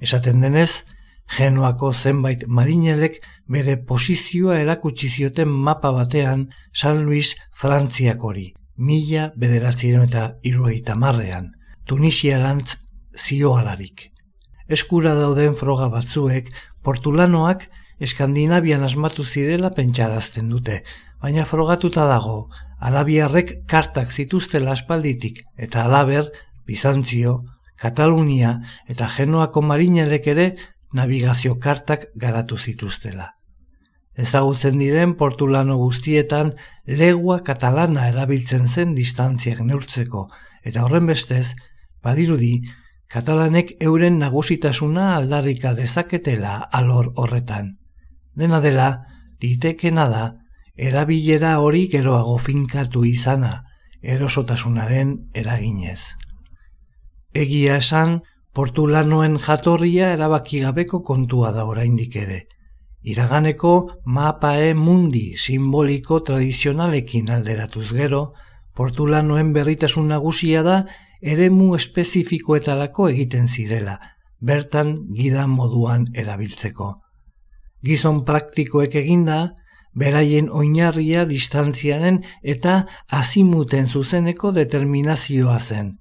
Esaten 0.00 0.40
denez, 0.44 0.84
Genoako 1.30 1.92
zenbait 1.92 2.44
marinelek 2.46 3.18
bere 3.48 3.76
posizioa 3.76 4.58
erakutsi 4.60 5.08
zioten 5.08 5.48
mapa 5.48 5.92
batean 5.92 6.48
San 6.72 7.04
Luis 7.04 7.34
Frantziak 7.52 8.24
hori, 8.24 8.52
mila 8.76 9.30
bederatziren 9.36 10.08
eta 10.08 10.32
irueita 10.42 10.94
marrean, 10.94 11.52
Tunisiarantz 11.86 12.76
zioalarik. 13.16 14.10
Eskura 14.68 15.14
dauden 15.14 15.54
froga 15.58 15.88
batzuek, 15.92 16.52
portulanoak 16.82 17.66
Eskandinavian 18.02 18.82
asmatu 18.82 19.24
zirela 19.24 19.70
pentsarazten 19.76 20.48
dute, 20.50 20.80
baina 21.22 21.44
frogatuta 21.46 22.06
dago, 22.08 22.48
alabiarrek 22.82 23.52
kartak 23.70 24.10
zituztela 24.10 24.72
aspalditik 24.72 25.44
eta 25.56 25.84
alaber, 25.86 26.30
Bizantzio, 26.66 27.42
Katalunia 27.78 28.56
eta 28.90 29.08
Genoako 29.10 29.62
marinelek 29.66 30.26
ere 30.30 30.46
navigazio 30.92 31.58
kartak 31.58 32.06
garatu 32.14 32.58
zituztela. 32.58 33.32
Ezagutzen 34.14 34.78
diren 34.78 35.14
portulano 35.16 35.78
guztietan 35.80 36.52
legua 36.86 37.40
katalana 37.46 38.08
erabiltzen 38.10 38.68
zen 38.68 38.94
distantziak 38.94 39.62
neurtzeko, 39.64 40.26
eta 40.64 40.84
horren 40.84 41.08
bestez, 41.08 41.54
badirudi, 42.04 42.60
katalanek 43.12 43.74
euren 43.80 44.18
nagusitasuna 44.20 45.14
aldarrika 45.16 45.72
dezaketela 45.78 46.58
alor 46.80 47.12
horretan. 47.16 47.78
Dena 48.36 48.60
dela, 48.60 48.88
litekena 49.40 50.08
da, 50.08 50.24
erabilera 50.76 51.58
hori 51.60 51.86
geroago 51.92 52.38
finkatu 52.38 53.04
izana, 53.08 53.62
erosotasunaren 54.02 55.16
eraginez. 55.34 56.16
Egia 57.32 57.78
esan, 57.80 58.20
Portulanoen 58.52 59.38
jatorria 59.40 60.10
erabaki 60.12 60.58
gabeko 60.60 60.98
kontua 61.00 61.52
da 61.56 61.64
oraindik 61.64 62.16
ere. 62.20 62.42
Iraganeko 63.02 64.02
mapae 64.04 64.74
mundi 64.74 65.22
simboliko 65.40 66.18
tradizionalekin 66.20 67.30
alderatuz 67.32 67.88
gero, 67.96 68.34
portulanoen 68.76 69.54
berritasun 69.56 70.12
nagusia 70.12 70.62
da 70.62 70.76
eremu 71.22 71.70
espezifikoetarako 71.78 73.08
egiten 73.14 73.48
zirela, 73.48 73.96
bertan 74.38 74.92
gida 75.16 75.46
moduan 75.46 76.06
erabiltzeko. 76.12 76.92
Gizon 77.82 78.20
praktikoek 78.28 78.94
eginda, 79.00 79.40
beraien 79.96 80.52
oinarria 80.52 81.24
distantzianen 81.24 82.20
eta 82.42 82.82
azimuten 83.08 83.88
zuzeneko 83.88 84.52
determinazioa 84.52 85.58
zen, 85.58 85.96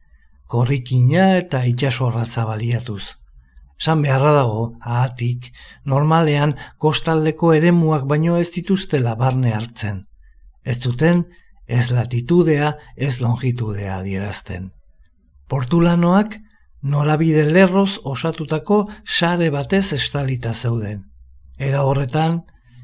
korrikina 0.52 1.38
eta 1.39 1.64
itxasorratza 1.70 2.43
baliatuz. 2.45 3.16
San 3.80 4.02
beharra 4.04 4.34
dago, 4.36 4.66
ahatik, 4.82 5.47
normalean 5.86 6.58
kostaldeko 6.78 7.54
eremuak 7.58 8.04
baino 8.10 8.36
ez 8.38 8.49
dituztela 8.54 9.16
barne 9.16 9.56
hartzen. 9.56 10.04
Ez 10.64 10.78
zuten, 10.84 11.24
ez 11.66 11.88
latitudea, 11.95 12.76
ez 12.97 13.22
longitudea 13.24 13.97
adierazten. 14.02 14.70
Portulanoak, 15.49 16.36
norabide 16.82 17.47
lerroz 17.47 17.97
osatutako 18.04 18.84
sare 19.06 19.49
batez 19.56 19.93
estalita 19.97 20.54
zeuden. 20.54 21.06
Era 21.58 21.86
horretan, 21.88 22.41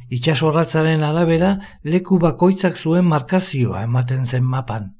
itxasorratzaren 0.10 1.04
arabera 1.04 1.58
leku 1.84 2.18
bakoitzak 2.24 2.78
zuen 2.78 3.06
markazioa 3.06 3.84
ematen 3.84 4.26
zen 4.26 4.48
mapan. 4.48 4.94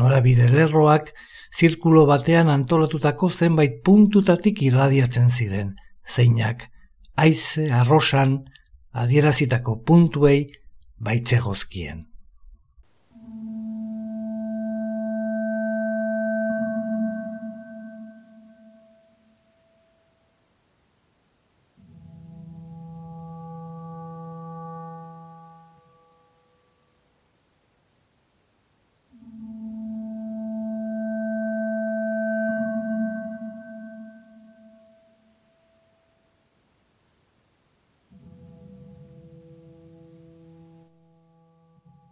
Norabide 0.00 0.48
lerroak 0.48 1.12
zirkulo 1.58 2.06
batean 2.06 2.48
antolatutako 2.48 3.30
zenbait 3.30 3.82
puntutatik 3.84 4.62
irradiatzen 4.62 5.30
ziren, 5.30 5.74
zeinak, 6.06 6.68
aize, 7.16 7.70
arrosan, 7.72 8.38
adierazitako 8.92 9.80
puntuei 9.86 10.46
baitzegozkien. 10.98 12.09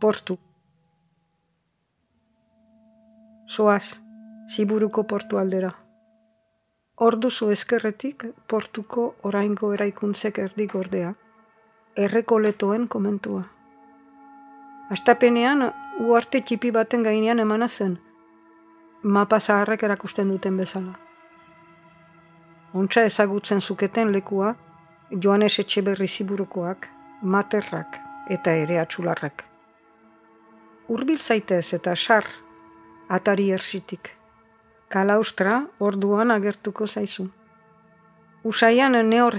Portu. 0.08 0.38
Soaz, 3.46 4.00
Siburuko 4.48 5.02
portu 5.04 5.36
aldera. 5.36 5.70
Orduzu 7.06 7.50
eskerretik 7.52 8.24
portuko 8.52 9.04
oraingo 9.30 9.68
eraikuntzek 9.76 10.38
erdi 10.44 10.66
gordea, 10.72 11.10
errekoletoen 12.04 12.86
komentua. 12.94 13.42
Astapenean, 14.96 15.66
uarte 16.06 16.40
txipi 16.40 16.72
baten 16.78 17.04
gainean 17.08 17.44
emana 17.44 17.68
zen, 17.68 17.98
mapa 19.18 19.42
zaharrek 19.44 19.84
erakusten 19.90 20.32
duten 20.32 20.56
bezala. 20.62 20.96
Ontsa 22.72 23.04
ezagutzen 23.10 23.60
zuketen 23.60 24.16
lekua, 24.16 24.56
Joanes 25.12 25.60
Etxeberri 25.66 26.08
Ziburukoak, 26.08 26.88
materrak 27.36 28.00
eta 28.38 28.56
ere 28.64 28.80
atxularrak. 28.86 29.48
Urbil 30.88 31.18
zaitez 31.18 31.74
eta 31.74 31.94
sar, 31.96 32.24
atari 33.08 33.50
ersitik. 33.52 34.14
Kalaustra 34.88 35.66
orduan 35.78 36.30
agertuko 36.30 36.86
zaizu. 36.86 37.28
Usaian 38.44 38.92
ne 39.08 39.20
hor 39.22 39.36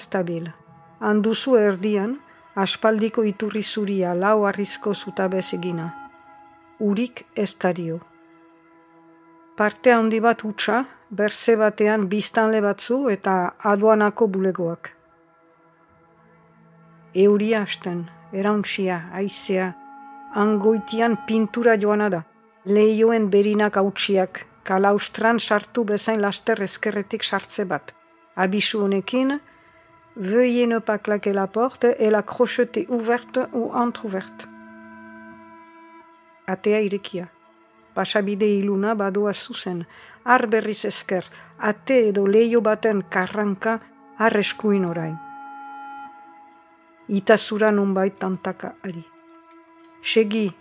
handuzu 1.00 1.56
erdian, 1.56 2.20
aspaldiko 2.56 3.24
iturri 3.24 3.64
zuria 3.64 4.14
lau 4.14 4.45
arrizko 4.45 4.93
zutabe 4.93 5.41
egina. 5.54 6.10
Urik 6.80 7.26
ez 7.36 7.56
dario. 7.56 8.00
Parte 9.58 9.91
handi 9.93 10.20
bat 10.20 10.43
utxa, 10.43 10.86
berze 11.10 11.56
batean 11.56 12.08
biztanle 12.08 12.62
batzu 12.62 13.10
eta 13.10 13.56
aduanako 13.64 14.28
bulegoak. 14.28 14.95
Euria 17.16 17.62
hasten, 17.62 18.10
erauntzia, 18.32 19.10
aizea, 19.14 19.74
angoitian 20.36 21.18
pintura 21.28 21.76
joana 21.76 22.10
da, 22.10 22.24
lehioen 22.66 23.30
berinak 23.30 23.76
hautsiak, 23.76 24.46
kalaustran 24.64 25.40
sartu 25.40 25.84
bezain 25.84 26.22
laster 26.22 26.62
eskerretik 26.64 27.24
sartze 27.24 27.66
bat. 27.66 27.96
Abisu 28.36 28.84
honekin, 28.84 29.40
veuillez 30.16 30.68
ne 30.68 30.80
pas 30.80 31.00
claquer 31.00 31.34
la 31.34 31.48
porte 31.48 31.96
et 31.98 32.12
la 32.12 32.22
crocheter 32.24 32.86
ouverte 32.90 33.48
ou 33.54 33.72
entrouverte. 33.74 34.48
Atea 36.48 36.80
irekia. 36.80 37.28
Pasabide 37.94 38.48
iluna 38.60 38.96
badoa 38.96 39.34
zuzen, 39.34 39.86
ar 40.26 40.48
berriz 40.48 40.86
esker, 40.86 41.26
ate 41.58 42.08
edo 42.10 42.26
leio 42.28 42.62
baten 42.62 43.04
karranka 43.10 43.80
arreskuin 44.20 44.86
orain. 44.86 45.18
Itazura 47.10 47.72
nunbait 47.72 48.20
tantaka 48.20 48.76
ari. 48.84 49.09
Segi, 50.02 50.54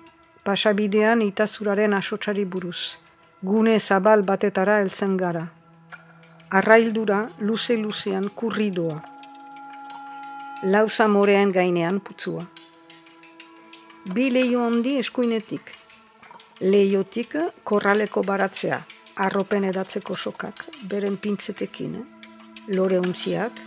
pasabidean 0.43 1.23
itazuraren 1.23 1.95
asotsari 1.95 2.45
buruz. 2.45 2.99
Gune 3.43 3.79
zabal 3.79 4.25
batetara 4.27 4.81
heltzen 4.81 5.17
gara. 5.17 5.45
Arraildura 6.51 7.21
luze-luzean 7.39 8.31
kurridoa. 8.35 8.99
Lauza 10.63 11.07
morean 11.07 11.53
gainean 11.53 12.01
putzua. 12.01 12.49
Bi 14.15 14.27
leio 14.31 14.65
handi 14.67 14.97
eskuinetik. 14.99 15.71
Leiotik 16.61 17.37
korraleko 17.63 18.25
baratzea, 18.27 18.81
arropen 19.15 19.69
edatzeko 19.71 20.17
sokak, 20.17 20.65
beren 20.91 21.17
pintzetekin, 21.17 21.95
lore 22.75 22.99
untziak, 22.99 23.63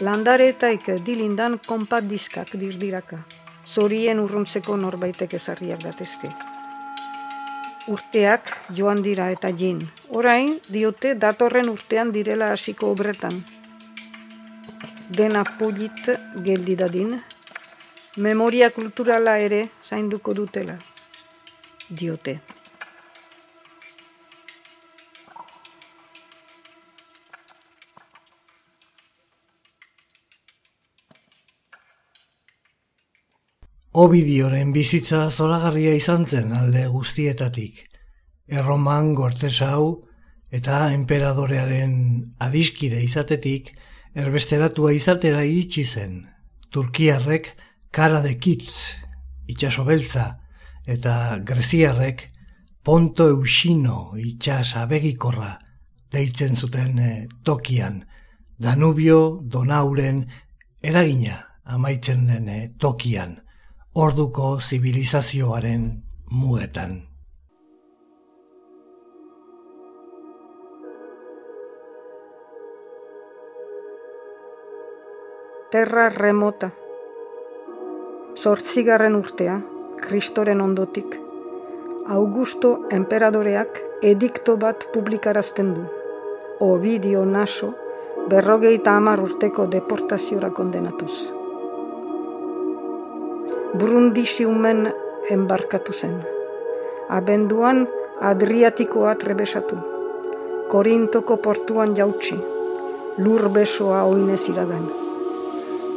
landaretaik 0.00 0.88
dilindan 1.04 1.60
konpat 1.66 2.08
diskak 2.08 2.56
dirdiraka 2.56 3.20
zorien 3.72 4.20
urruntzeko 4.20 4.76
norbaitek 4.76 5.34
ezarriak 5.38 5.80
datezke. 5.86 6.28
Urteak 7.92 8.50
joan 8.78 9.02
dira 9.02 9.30
eta 9.34 9.50
jin. 9.62 9.80
Orain, 10.20 10.58
diote 10.68 11.14
datorren 11.24 11.70
urtean 11.72 12.12
direla 12.14 12.52
hasiko 12.54 12.92
obretan. 12.94 13.42
Dena 15.18 15.42
polit 15.58 16.12
geldi 16.46 16.76
dadin, 16.84 17.18
memoria 18.16 18.70
kulturala 18.70 19.38
ere 19.48 19.62
zainduko 19.82 20.34
dutela. 20.34 20.78
Diote. 21.88 22.40
Obidioren 34.02 34.72
bizitza 34.74 35.28
zoragarria 35.30 35.92
izan 35.94 36.24
zen 36.26 36.48
alde 36.58 36.80
guztietatik. 36.90 37.76
Erroman 38.50 39.12
gortesau 39.14 39.84
eta 40.58 40.78
enperadorearen 40.94 41.92
adiskide 42.42 42.98
izatetik 43.04 43.68
erbesteratua 44.24 44.90
izatera 44.96 45.44
iritsi 45.46 45.84
zen. 45.84 46.16
Turkiarrek 46.74 47.52
kara 47.94 48.24
de 48.24 48.32
kitz, 48.42 48.72
itxaso 49.46 49.84
beltza, 49.86 50.26
eta 50.96 51.38
greziarrek 51.52 52.26
ponto 52.82 53.28
eusino 53.36 54.16
itxas 54.18 54.72
abegikorra 54.82 55.52
deitzen 56.10 56.56
zuten 56.56 56.98
eh, 56.98 57.28
tokian. 57.44 58.02
Danubio, 58.58 59.38
Donauren, 59.44 60.24
eragina 60.82 61.38
amaitzen 61.78 62.26
den 62.32 62.50
eh, 62.50 62.68
tokian 62.80 63.38
orduko 63.94 64.58
zibilizazioaren 64.60 65.82
muetan. 66.30 67.02
Terra 75.70 76.08
remota. 76.08 76.70
Zortzigarren 78.36 79.16
urtea, 79.16 79.58
kristoren 80.00 80.60
ondotik, 80.60 81.18
Augusto 82.08 82.86
emperadoreak 82.90 83.82
edikto 84.02 84.56
bat 84.56 84.88
publikarazten 84.94 85.74
du. 85.74 85.84
Ovidio 86.60 87.26
naso, 87.26 87.74
berrogeita 88.28 88.96
amar 88.96 89.20
urteko 89.20 89.68
deportaziora 89.68 90.50
kondenatuz. 90.50 91.41
Brundisiumen 93.78 94.92
enbarkatu 95.30 95.92
zen. 95.92 96.16
Abenduan 97.08 97.88
Adriatikoa 98.20 99.14
trebesatu. 99.14 99.76
Korintoko 100.68 101.36
portuan 101.36 101.96
jautsi. 101.96 102.36
Lur 103.18 103.48
besoa 103.48 104.02
oinez 104.04 104.42
iragan. 104.52 104.82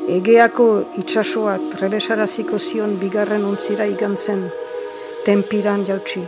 Egeako 0.07 0.67
itsasoa 1.01 1.57
trebesaraziko 1.73 2.59
zion 2.59 2.93
bigarren 2.99 3.43
ontzira 3.45 3.85
igantzen. 3.91 4.45
Tempiran 5.25 5.83
jautsi. 5.87 6.23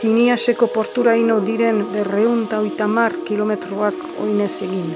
Tiniaseko 0.00 0.68
porturaino 0.76 1.40
diren 1.46 1.82
berreunta 1.96 2.60
oitamar 2.62 3.16
kilometroak 3.26 3.98
oinez 4.22 4.54
egin. 4.68 4.94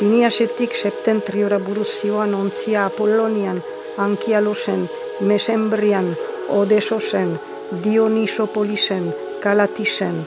Tiniasetik 0.00 0.74
septentriora 0.74 1.60
buruz 1.62 1.92
zioan 2.00 2.34
ontzia 2.34 2.88
Apollonian 2.90 3.62
Ankialosen, 3.98 4.90
Mesembrian, 5.20 6.16
Odesosen, 6.48 7.40
Dionisopolisen, 7.84 9.14
Kalatisen 9.40 10.26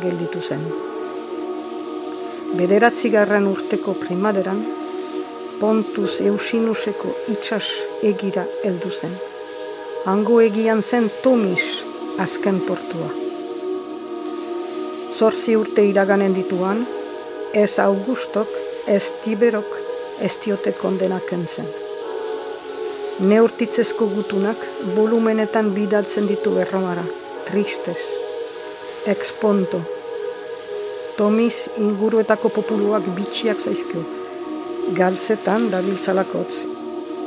gelditu 0.00 0.40
zen. 0.40 0.60
Bederatzi 2.56 3.10
garran 3.10 3.46
urteko 3.46 3.94
primaderan, 3.94 4.60
Pontus 5.60 6.20
Eusinuseko 6.20 7.14
itxas 7.32 7.72
egira 8.02 8.44
heldu 8.64 8.90
zen. 8.90 9.16
Hango 10.04 10.40
egian 10.40 10.82
zen 10.82 11.10
Tomis 11.22 11.64
azken 12.18 12.60
portua. 12.60 13.10
Zorzi 15.16 15.56
urte 15.56 15.82
iraganen 15.82 16.36
dituan, 16.36 16.86
ez 17.54 17.78
Augustok, 17.78 18.48
ez 18.86 19.04
Tiberok, 19.24 19.76
ez 20.20 20.36
diote 20.44 20.76
kondenak 20.76 21.32
entzen 21.32 21.87
neurtitzezko 23.20 24.06
gutunak 24.14 24.60
volumenetan 24.94 25.72
bidatzen 25.74 26.28
ditu 26.30 26.52
erromara, 26.62 27.02
tristez, 27.48 27.98
exponto, 29.10 29.80
tomiz 31.18 31.66
inguruetako 31.82 32.52
populuak 32.54 33.08
bitxiak 33.16 33.58
zaizkio, 33.58 34.04
galtzetan 34.94 35.66
dabiltzalakotz, 35.72 36.62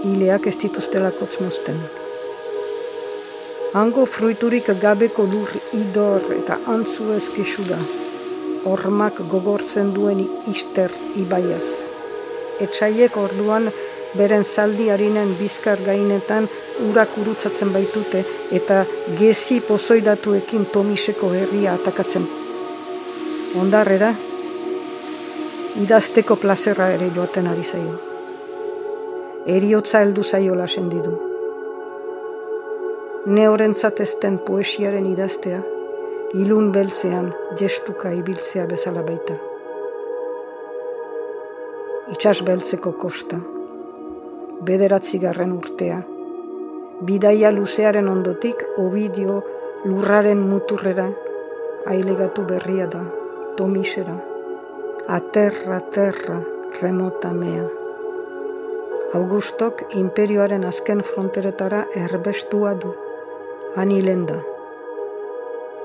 hileak 0.08 0.48
ez 0.48 0.56
dituztelakotz 0.64 1.34
mozten. 1.44 1.84
Hango 3.76 4.06
fruiturik 4.08 4.72
gabeko 4.80 5.28
lur 5.28 5.52
idor 5.76 6.32
eta 6.38 6.60
antzu 6.72 7.12
ezkesu 7.18 7.68
da, 7.68 7.80
ormak 8.72 9.20
gogortzen 9.32 9.92
duen 9.96 10.24
ister 10.52 10.92
ibaiaz. 11.20 11.84
Etxaiek 12.64 13.16
orduan 13.18 13.72
beren 14.18 14.44
zaldi 14.44 14.90
harinen 14.90 15.36
bizkar 15.40 15.80
gainetan 15.86 16.48
urak 16.90 17.18
urutzatzen 17.22 17.72
baitute 17.74 18.26
eta 18.52 18.84
gezi 19.20 19.62
pozoidatuekin 19.68 20.66
tomiseko 20.74 21.32
herria 21.34 21.74
atakatzen. 21.80 22.28
Ondarrera, 23.62 24.14
idazteko 25.84 26.36
plazerra 26.36 26.90
ere 26.96 27.12
joaten 27.16 27.48
ari 27.52 27.64
zaio. 27.64 28.00
Eriotza 29.46 30.00
heldu 30.04 30.24
zaio 30.24 30.56
lasen 30.56 30.90
didu. 30.92 31.14
Ne 33.26 33.48
horrentzatezten 33.50 34.40
poesiaren 34.46 35.06
idaztea, 35.06 35.62
ilun 36.42 36.72
beltzean 36.74 37.32
gestuka 37.60 38.12
ibiltzea 38.18 38.66
bezala 38.70 39.04
baita. 39.08 39.38
Itxas 42.12 42.42
beltzeko 42.48 42.94
kosta, 43.00 43.38
bederatzigarren 44.66 45.52
urtea. 45.56 46.02
Bidaia 47.08 47.50
luzearen 47.52 48.08
ondotik, 48.08 48.62
obidio 48.78 49.40
lurraren 49.86 50.42
muturrera, 50.46 51.08
ailegatu 51.90 52.46
berria 52.46 52.86
da, 52.92 53.02
tomisera. 53.58 54.18
Aterra, 55.10 55.80
terra, 55.96 56.38
remota 56.82 57.32
mea. 57.34 57.66
Augustok 59.18 59.82
imperioaren 59.98 60.64
azken 60.70 61.02
fronteretara 61.04 61.82
erbestua 61.98 62.76
du, 62.84 62.94
anilen 63.82 64.28
da. 64.30 64.38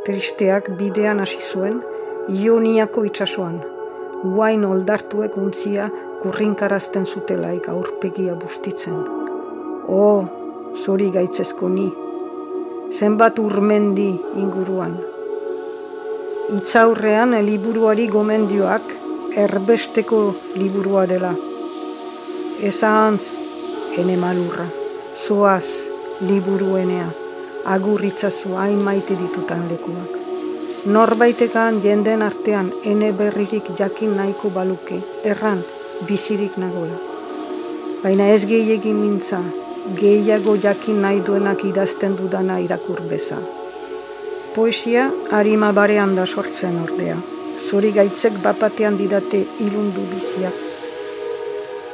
Tristeak 0.06 0.70
bidean 0.78 1.24
hasi 1.24 1.40
zuen, 1.40 1.80
Ioniako 2.26 3.04
itsasoan, 3.06 3.60
guain 4.22 4.64
oldartuek 4.66 5.36
untzia 5.38 5.88
kurrinkarazten 6.26 7.06
zutelaik 7.06 7.68
aurpegia 7.70 8.34
bustitzen. 8.34 8.96
O, 9.86 10.06
zori 10.74 11.12
gaitzezko 11.14 11.68
ni, 11.70 11.84
zenbat 12.90 13.38
urmendi 13.38 14.08
inguruan. 14.42 14.96
Itzaurrean 16.56 17.36
liburuari 17.46 18.08
gomendioak 18.10 18.90
erbesteko 19.44 20.20
liburua 20.58 21.06
dela. 21.06 21.30
Eza 22.70 22.90
antz, 23.04 23.36
ene 24.02 24.18
malurra, 24.18 24.66
zoaz 25.14 25.86
liburuenea, 26.26 27.06
agurritzazu 27.76 28.58
hain 28.58 28.82
maite 28.82 29.14
ditutan 29.22 29.62
lekuak. 29.70 30.18
Norbaitekan 30.90 31.80
jenden 31.86 32.26
artean 32.26 32.74
ene 32.82 33.14
berririk 33.14 33.70
jakin 33.78 34.18
nahiko 34.18 34.50
baluke, 34.50 35.02
erran, 35.22 35.62
bizirik 36.04 36.56
nagola. 36.60 36.98
Baina 38.02 38.28
ez 38.34 38.44
gehiagin 38.46 38.98
mintza, 39.00 39.40
gehiago 39.98 40.56
jakin 40.62 41.00
nahi 41.02 41.22
duenak 41.26 41.64
idazten 41.64 42.16
dudana 42.18 42.58
irakur 42.60 43.00
beza. 43.08 43.38
Poesia 44.54 45.10
harima 45.30 45.72
barean 45.72 46.14
da 46.16 46.26
sortzen 46.26 46.78
ordea. 46.82 47.16
Zori 47.60 47.92
gaitzek 47.92 48.38
bapatean 48.44 48.96
didate 48.96 49.42
ilundu 49.64 50.04
bizia. 50.12 50.52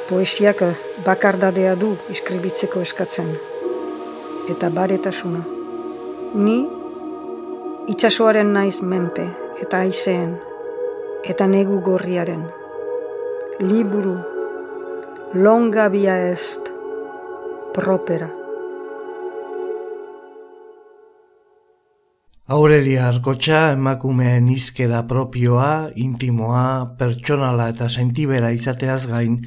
Poesiak 0.09 0.62
bakardadea 1.07 1.74
du 1.78 1.94
iskribitzeko 2.11 2.82
eskatzen. 2.82 3.34
Eta 4.50 4.70
baretasuna. 4.70 5.42
Ni 6.34 6.59
itxasoaren 7.92 8.53
naiz 8.55 8.80
menpe 8.82 9.28
eta 9.62 9.82
aizeen 9.86 10.34
eta 11.28 11.46
negu 11.46 11.80
gorriaren. 11.80 12.62
Liburu, 13.63 14.19
longa 15.35 15.89
bia 15.89 16.17
est, 16.33 16.67
propera. 17.73 18.27
Aurelia 22.49 23.07
Arkotxa 23.07 23.61
emakumeen 23.77 24.49
izkera 24.51 25.05
propioa, 25.07 25.93
intimoa, 25.95 26.97
pertsonala 26.99 27.69
eta 27.71 27.87
sentibera 27.87 28.51
izateaz 28.51 29.07
gain, 29.07 29.39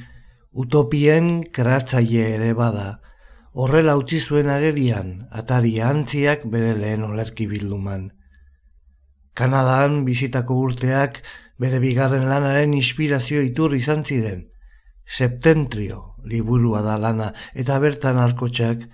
utopien 0.53 1.41
kreatzaile 1.51 2.30
ere 2.38 2.53
bada. 2.55 3.01
Horrela 3.51 3.97
utzi 3.99 4.22
zuen 4.24 4.47
agerian, 4.47 5.28
atari 5.30 5.82
antziak 5.84 6.47
bere 6.55 6.72
lehen 6.80 7.03
olerki 7.03 7.51
bilduman. 7.51 8.13
Kanadan 9.36 10.03
bizitako 10.07 10.55
urteak 10.63 11.19
bere 11.59 11.79
bigarren 11.83 12.27
lanaren 12.29 12.73
inspirazio 12.73 13.41
itur 13.43 13.75
izan 13.75 14.03
ziren. 14.03 14.45
Septentrio 15.05 16.15
liburua 16.23 16.81
da 16.81 16.97
lana 16.97 17.31
eta 17.53 17.79
bertan 17.79 18.17
arkotxak 18.17 18.86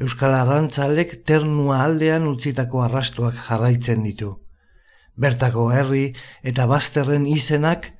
Euskal 0.00 0.32
Arrantzalek 0.32 1.18
ternua 1.28 1.82
aldean 1.84 2.26
utzitako 2.26 2.80
arrastuak 2.86 3.36
jarraitzen 3.46 4.02
ditu. 4.06 4.30
Bertako 5.20 5.66
herri 5.76 6.06
eta 6.42 6.64
bazterren 6.66 7.26
izenak 7.28 7.90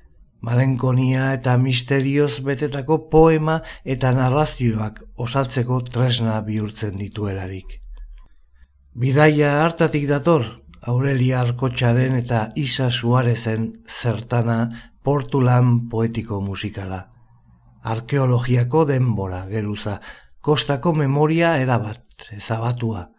malenkonia 0.41 1.35
eta 1.37 1.59
misterioz 1.61 2.41
betetako 2.47 2.97
poema 3.13 3.59
eta 3.85 4.15
narrazioak 4.17 5.03
osatzeko 5.21 5.83
tresna 5.93 6.41
bihurtzen 6.47 6.97
dituelarik. 6.97 7.77
Bidaia 8.97 9.61
hartatik 9.63 10.09
dator, 10.09 10.47
Aurelia 10.81 11.43
Arkotxaren 11.43 12.15
eta 12.17 12.49
Isa 12.57 12.89
Suarezen 12.91 13.83
zertana 13.85 14.95
portulan 15.05 15.91
poetiko 15.93 16.41
musikala. 16.41 17.11
Arkeologiako 17.85 18.87
denbora 18.89 19.45
geruza, 19.51 20.01
kostako 20.41 20.95
memoria 20.95 21.59
erabat, 21.61 22.33
ezabatua. 22.33 23.11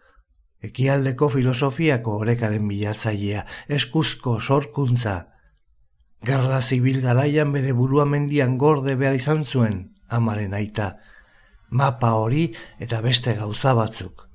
Ekialdeko 0.62 1.28
filosofiako 1.28 2.18
orekaren 2.24 2.66
bilatzailea, 2.66 3.46
eskuzko 3.68 4.40
sorkuntza. 4.40 5.16
Garra 6.22 6.60
zibil 6.62 7.00
garaian 7.00 7.52
bere 7.54 7.72
burua 7.72 8.04
mendian 8.06 8.58
gorde 8.58 8.96
behar 8.98 9.14
izan 9.14 9.44
zuen, 9.44 9.84
amaren 10.08 10.54
aita. 10.54 10.96
Mapa 11.70 12.14
hori 12.18 12.48
eta 12.78 13.00
beste 13.02 13.34
gauza 13.38 13.74
batzuk. 13.74 14.26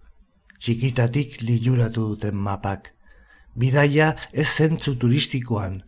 Txikitatik 0.60 1.42
liluratu 1.44 2.14
duten 2.14 2.36
mapak 2.36 2.94
bidaia 3.58 4.14
ez 4.34 4.48
zentzu 4.48 4.96
turistikoan, 5.02 5.82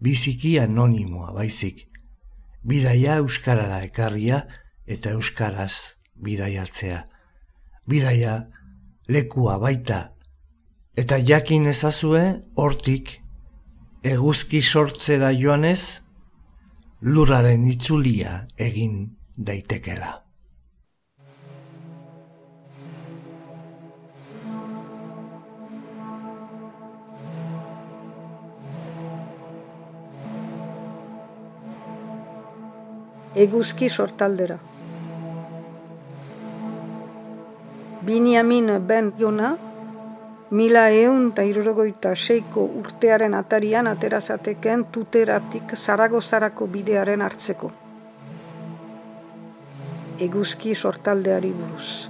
biziki 0.00 0.58
anonimoa 0.60 1.32
baizik. 1.32 1.86
Bidaia 2.64 3.18
euskarara 3.22 3.80
ekarria 3.84 4.44
eta 4.86 5.14
euskaraz 5.16 5.96
bidaiatzea. 6.14 7.02
Bidaia 7.88 8.38
lekua 9.08 9.58
baita. 9.58 10.10
Eta 10.96 11.18
jakin 11.18 11.66
ezazue 11.66 12.24
hortik 12.56 13.18
eguzki 14.04 14.60
sortzera 14.62 15.32
joanez 15.32 16.00
lurraren 17.00 17.64
itzulia 17.68 18.44
egin 18.56 19.16
daitekela. 19.36 20.23
Eguzki 33.34 33.88
sortaldera. 33.90 34.58
Biniamin 38.06 38.70
ben 38.86 39.12
jona, 39.18 39.56
mila 40.50 40.88
eun 40.88 41.30
eta 41.32 41.42
irurogoita 41.42 42.14
seiko 42.14 42.66
urtearen 42.80 43.34
atarian 43.34 43.86
aterazateken 43.90 44.84
tuteratik 44.92 45.74
zaragozarako 45.74 46.66
bidearen 46.66 47.22
hartzeko. 47.22 47.72
Eguzki 50.20 50.74
sortaldeari 50.74 51.52
buruz. 51.52 52.08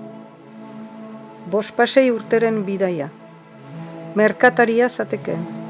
Bospasei 1.50 2.10
urteren 2.10 2.64
bidaia. 2.64 3.08
Merkataria 4.14 4.88
zateken 4.88 5.63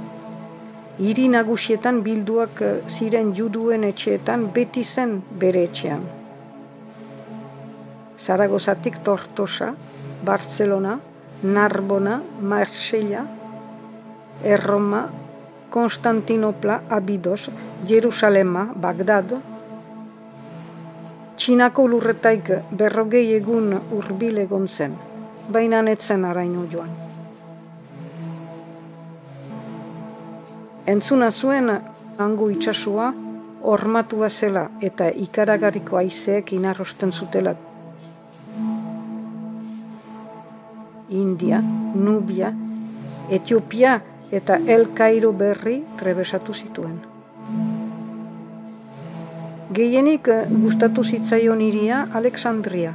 hiri 0.99 1.29
nagusietan 1.29 2.03
bilduak 2.05 2.61
eh, 2.63 2.75
ziren 2.89 3.33
juduen 3.37 3.85
etxeetan 3.85 4.49
beti 4.55 4.85
zen 4.85 5.17
bere 5.41 5.65
etxean. 5.69 6.05
Zaragozatik 8.19 9.01
Tortosa, 9.05 9.75
Barcelona, 10.25 10.99
Narbona, 11.43 12.23
Marsella, 12.41 13.27
Erroma, 14.43 15.09
Konstantinopla, 15.71 16.83
Abidos, 16.89 17.51
Jerusalema, 17.87 18.71
Bagdad, 18.75 19.35
Txinako 21.35 21.89
lurretaik 21.91 22.47
berrogei 22.79 23.35
egun 23.37 23.75
urbil 23.93 24.39
egon 24.45 24.69
zen, 24.69 24.95
baina 25.51 25.83
netzen 25.83 26.25
araino 26.25 26.63
joan. 26.71 26.93
Entzuna 30.87 31.31
zuen 31.31 31.71
hango 32.19 32.51
itxasua 32.53 33.07
ormatua 33.65 34.29
zela 34.29 34.65
eta 34.85 35.07
ikaragariko 35.09 35.97
aizeek 35.97 36.53
inarrosten 36.53 37.13
zutela. 37.13 37.55
India, 41.09 41.63
Nubia, 41.95 42.53
Etiopia 43.31 43.95
eta 44.31 44.59
El 44.67 44.91
Cairo 44.95 45.33
berri 45.33 45.79
trebesatu 45.97 46.53
zituen. 46.53 47.01
Gehienik 49.73 50.29
gustatu 50.51 51.05
zitzaion 51.05 51.65
iria 51.65 52.03
Alexandria. 52.13 52.93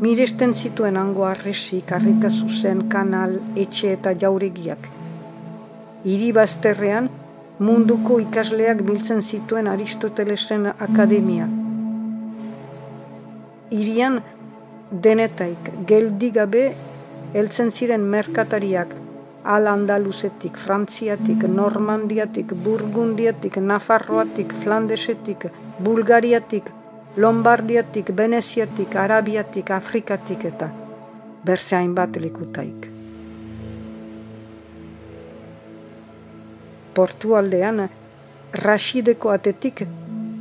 Miresten 0.00 0.54
zituen 0.54 0.96
hango 0.96 1.24
arresi, 1.24 1.80
karrika 1.86 2.28
zuzen, 2.30 2.84
kanal, 2.92 3.40
etxe 3.56 3.96
eta 3.96 4.12
jauregiak– 4.12 4.92
hiri 6.08 6.30
bazterrean 6.32 7.08
munduko 7.58 8.18
ikasleak 8.22 8.82
biltzen 8.86 9.20
zituen 9.22 9.68
Aristotelesen 9.68 10.68
akademia. 10.70 11.48
Irian 13.78 14.20
denetaik 15.06 15.70
geldi 15.90 16.30
gabe 16.38 16.64
heltzen 17.34 17.70
ziren 17.70 18.06
merkatariak 18.14 18.94
al 19.48 19.68
Andaluzetik, 19.68 20.56
Frantziatik, 20.56 21.44
Normandiatik, 21.60 22.52
Burgundiatik, 22.64 23.56
Nafarroatik, 23.70 24.52
Flandesetik, 24.62 25.48
Bulgariatik, 25.78 26.72
Lombardiatik, 27.16 28.12
Veneziatik, 28.16 28.94
Arabiatik, 28.96 29.70
Afrikatik 29.70 30.44
eta 30.52 30.70
berze 31.44 31.76
hainbat 31.76 32.20
likutaik. 32.20 32.97
portu 36.98 37.36
aldean, 37.38 37.84
rasideko 38.66 39.30
atetik, 39.30 39.84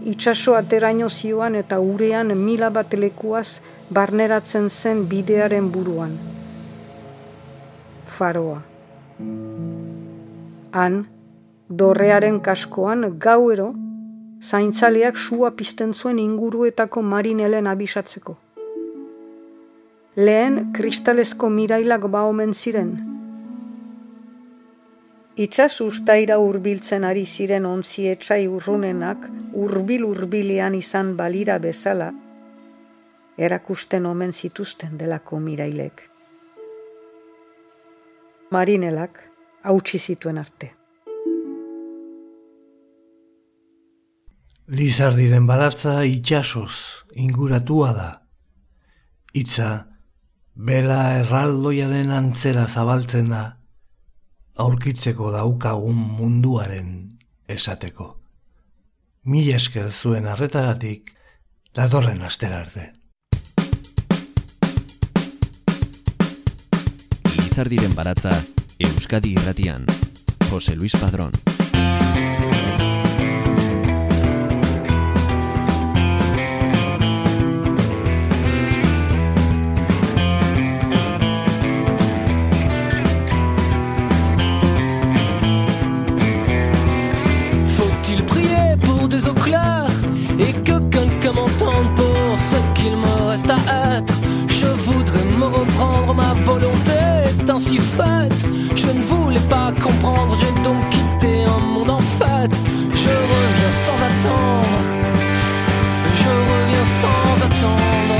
itxaso 0.09 0.55
ateraino 0.57 1.09
zioan 1.09 1.55
eta 1.59 1.77
urean 1.79 2.33
mila 2.39 2.69
bat 2.73 2.93
lekuaz 2.97 3.59
barneratzen 3.93 4.69
zen 4.69 5.03
bidearen 5.11 5.67
buruan. 5.71 6.15
Faroa. 8.17 8.61
Han, 10.79 10.95
dorrearen 11.81 12.39
kaskoan 12.47 13.05
gauero, 13.27 13.67
zaintzaleak 14.41 15.17
sua 15.17 15.51
pizten 15.59 15.93
zuen 15.93 16.23
inguruetako 16.23 17.03
marinelen 17.11 17.67
abisatzeko. 17.67 18.37
Lehen, 20.17 20.71
kristalezko 20.73 21.51
mirailak 21.53 22.09
baomen 22.09 22.57
ziren, 22.57 23.16
Itxas 25.37 25.81
ustaira 25.85 26.39
hurbiltzen 26.41 27.03
ari 27.05 27.21
ziren 27.29 27.65
onzi 27.69 28.07
etxai 28.09 28.47
urrunenak 28.49 29.27
hurbil-hurbilean 29.53 30.73
izan 30.73 31.11
balira 31.19 31.59
bezala 31.61 32.07
erakusten 33.37 34.07
omen 34.09 34.33
zituzten 34.33 34.95
delako 34.97 35.37
mirailek. 35.39 36.01
Marinelak 38.49 39.19
hautsi 39.61 39.99
zituen 39.99 40.41
arte. 40.41 40.71
Lizardiren 44.73 45.45
balatza 45.45 45.99
itxasoz 46.15 47.05
inguratua 47.13 47.91
da. 47.93 48.09
Itza, 49.37 49.69
bela 50.55 50.99
erraldoiaren 51.19 52.09
antzera 52.23 52.65
zabaltzen 52.65 53.29
da 53.35 53.45
aurkitzeko 54.57 55.31
daukagun 55.31 55.97
munduaren 56.19 56.89
esateko. 57.47 58.13
Mil 59.27 59.49
esker 59.53 59.91
zuen 59.91 60.27
arretagatik 60.27 61.11
datorren 61.75 62.23
astera 62.23 62.61
arte. 62.63 62.91
Izardiren 67.47 67.93
baratza 67.97 68.37
Euskadi 68.79 69.33
irratian, 69.33 69.85
Jose 70.51 70.75
Luis 70.75 70.93
Padrón. 70.93 71.33
ma 96.13 96.33
volonté 96.45 96.93
est 97.25 97.49
ainsi 97.49 97.77
faite. 97.77 98.45
Je 98.75 98.87
ne 98.87 99.01
voulais 99.01 99.45
pas 99.49 99.71
comprendre, 99.81 100.35
j'ai 100.39 100.63
donc 100.63 100.87
quitté 100.89 101.43
un 101.43 101.59
monde 101.73 101.89
en 101.89 101.99
fête. 101.99 102.57
Je 102.91 103.09
reviens 103.33 103.73
sans 103.85 103.99
attendre, 104.09 104.67
je 106.21 106.31
reviens 106.51 106.87
sans 107.01 107.45
attendre. 107.47 108.15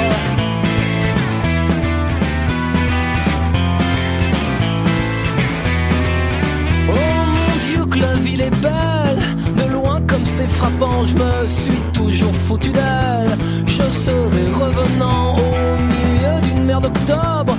Oh 6.89 6.93
mon 7.35 7.53
Dieu, 7.67 7.85
que 7.85 7.99
la 7.99 8.13
ville 8.15 8.41
est 8.41 8.61
belle, 8.61 9.21
de 9.55 9.73
loin 9.73 10.01
comme 10.07 10.25
c'est 10.25 10.47
frappant, 10.47 11.03
je 11.05 11.15
me 11.15 11.47
suis 11.47 11.81
toujours 11.93 12.33
foutu 12.33 12.71
d'elle. 12.71 13.38
Je 13.65 13.83
serai 13.83 14.45
revenant 14.51 15.35
au 15.35 15.77
milieu 15.91 16.41
d'une 16.41 16.63
mer 16.63 16.81
d'octobre 16.81 17.55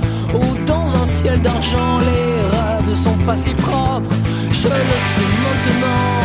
ciel 1.21 1.41
d'argent, 1.41 1.99
les 1.99 2.41
rêves 2.55 2.89
ne 2.89 2.95
sont 2.95 3.17
pas 3.25 3.35
si 3.35 3.53
propres, 3.53 4.15
je 4.51 4.67
le 4.67 4.97
sais 5.13 5.31
maintenant. 5.43 6.19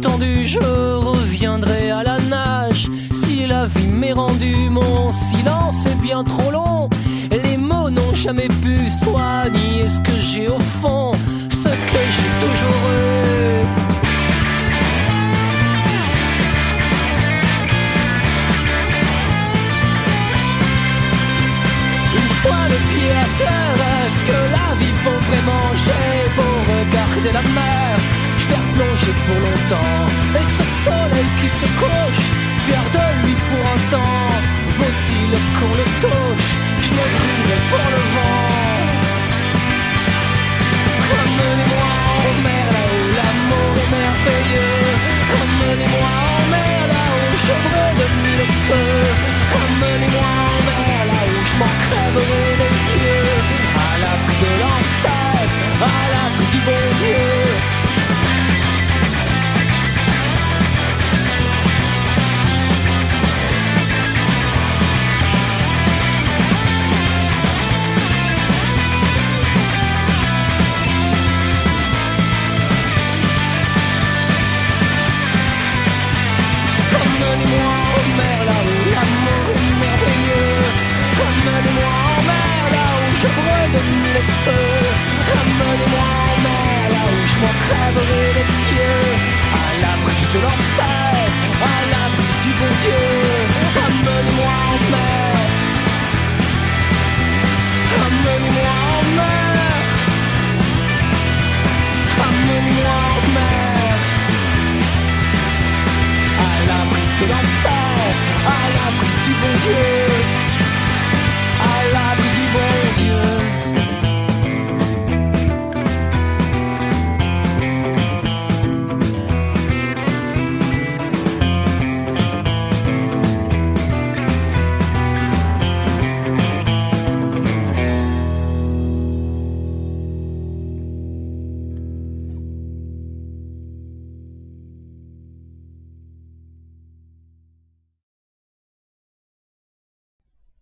tendu, 0.00 0.46
je 0.46 0.58
reviendrai 0.58 1.90
à 1.90 2.02
la 2.02 2.18
nage. 2.18 2.90
Si 3.12 3.46
la 3.46 3.66
vie 3.66 3.88
m'est 3.88 4.12
rendue, 4.12 4.68
mon 4.70 5.12
silence 5.12 5.86
est 5.86 6.00
bien 6.00 6.24
trop 6.24 6.50
long. 6.50 6.88
Les 7.30 7.56
mots 7.56 7.90
n'ont 7.90 8.14
jamais 8.14 8.48
pu 8.62 8.90
soigner 8.90 9.88
ce 9.88 10.00
que 10.00 10.16
j'ai 10.20 10.48
au 10.48 10.58
fond, 10.58 11.12
ce 11.50 11.68
que 11.68 12.02
j'ai 12.14 12.30
toujours 12.46 12.84
eu. 12.92 13.10
fois 22.42 22.64
le 22.70 22.78
pied 22.90 23.10
à 23.10 23.26
terre 23.36 23.80
Est-ce 24.06 24.24
que 24.24 24.38
la 24.56 24.74
vie 24.80 24.96
vaut 25.04 25.22
vraiment? 25.28 25.66
J'ai 25.84 26.34
beau 26.36 26.54
regarder 26.72 27.32
la 27.32 27.42
mer 27.42 27.79
pour 29.26 29.40
longtemps. 29.40 30.06
Et 30.38 30.46
ce 30.56 30.64
soleil 30.84 31.28
qui 31.36 31.48
se 31.48 31.66
couche, 31.80 32.24
fier 32.64 32.84
de 32.96 33.06
lui 33.22 33.34
pour 33.48 33.64
un 33.74 33.80
temps, 33.90 34.30
vaut-il 34.78 35.30
qu'on 35.56 35.74
le 35.80 35.86
touche? 36.04 36.50
Je 36.82 36.90
me 36.90 37.39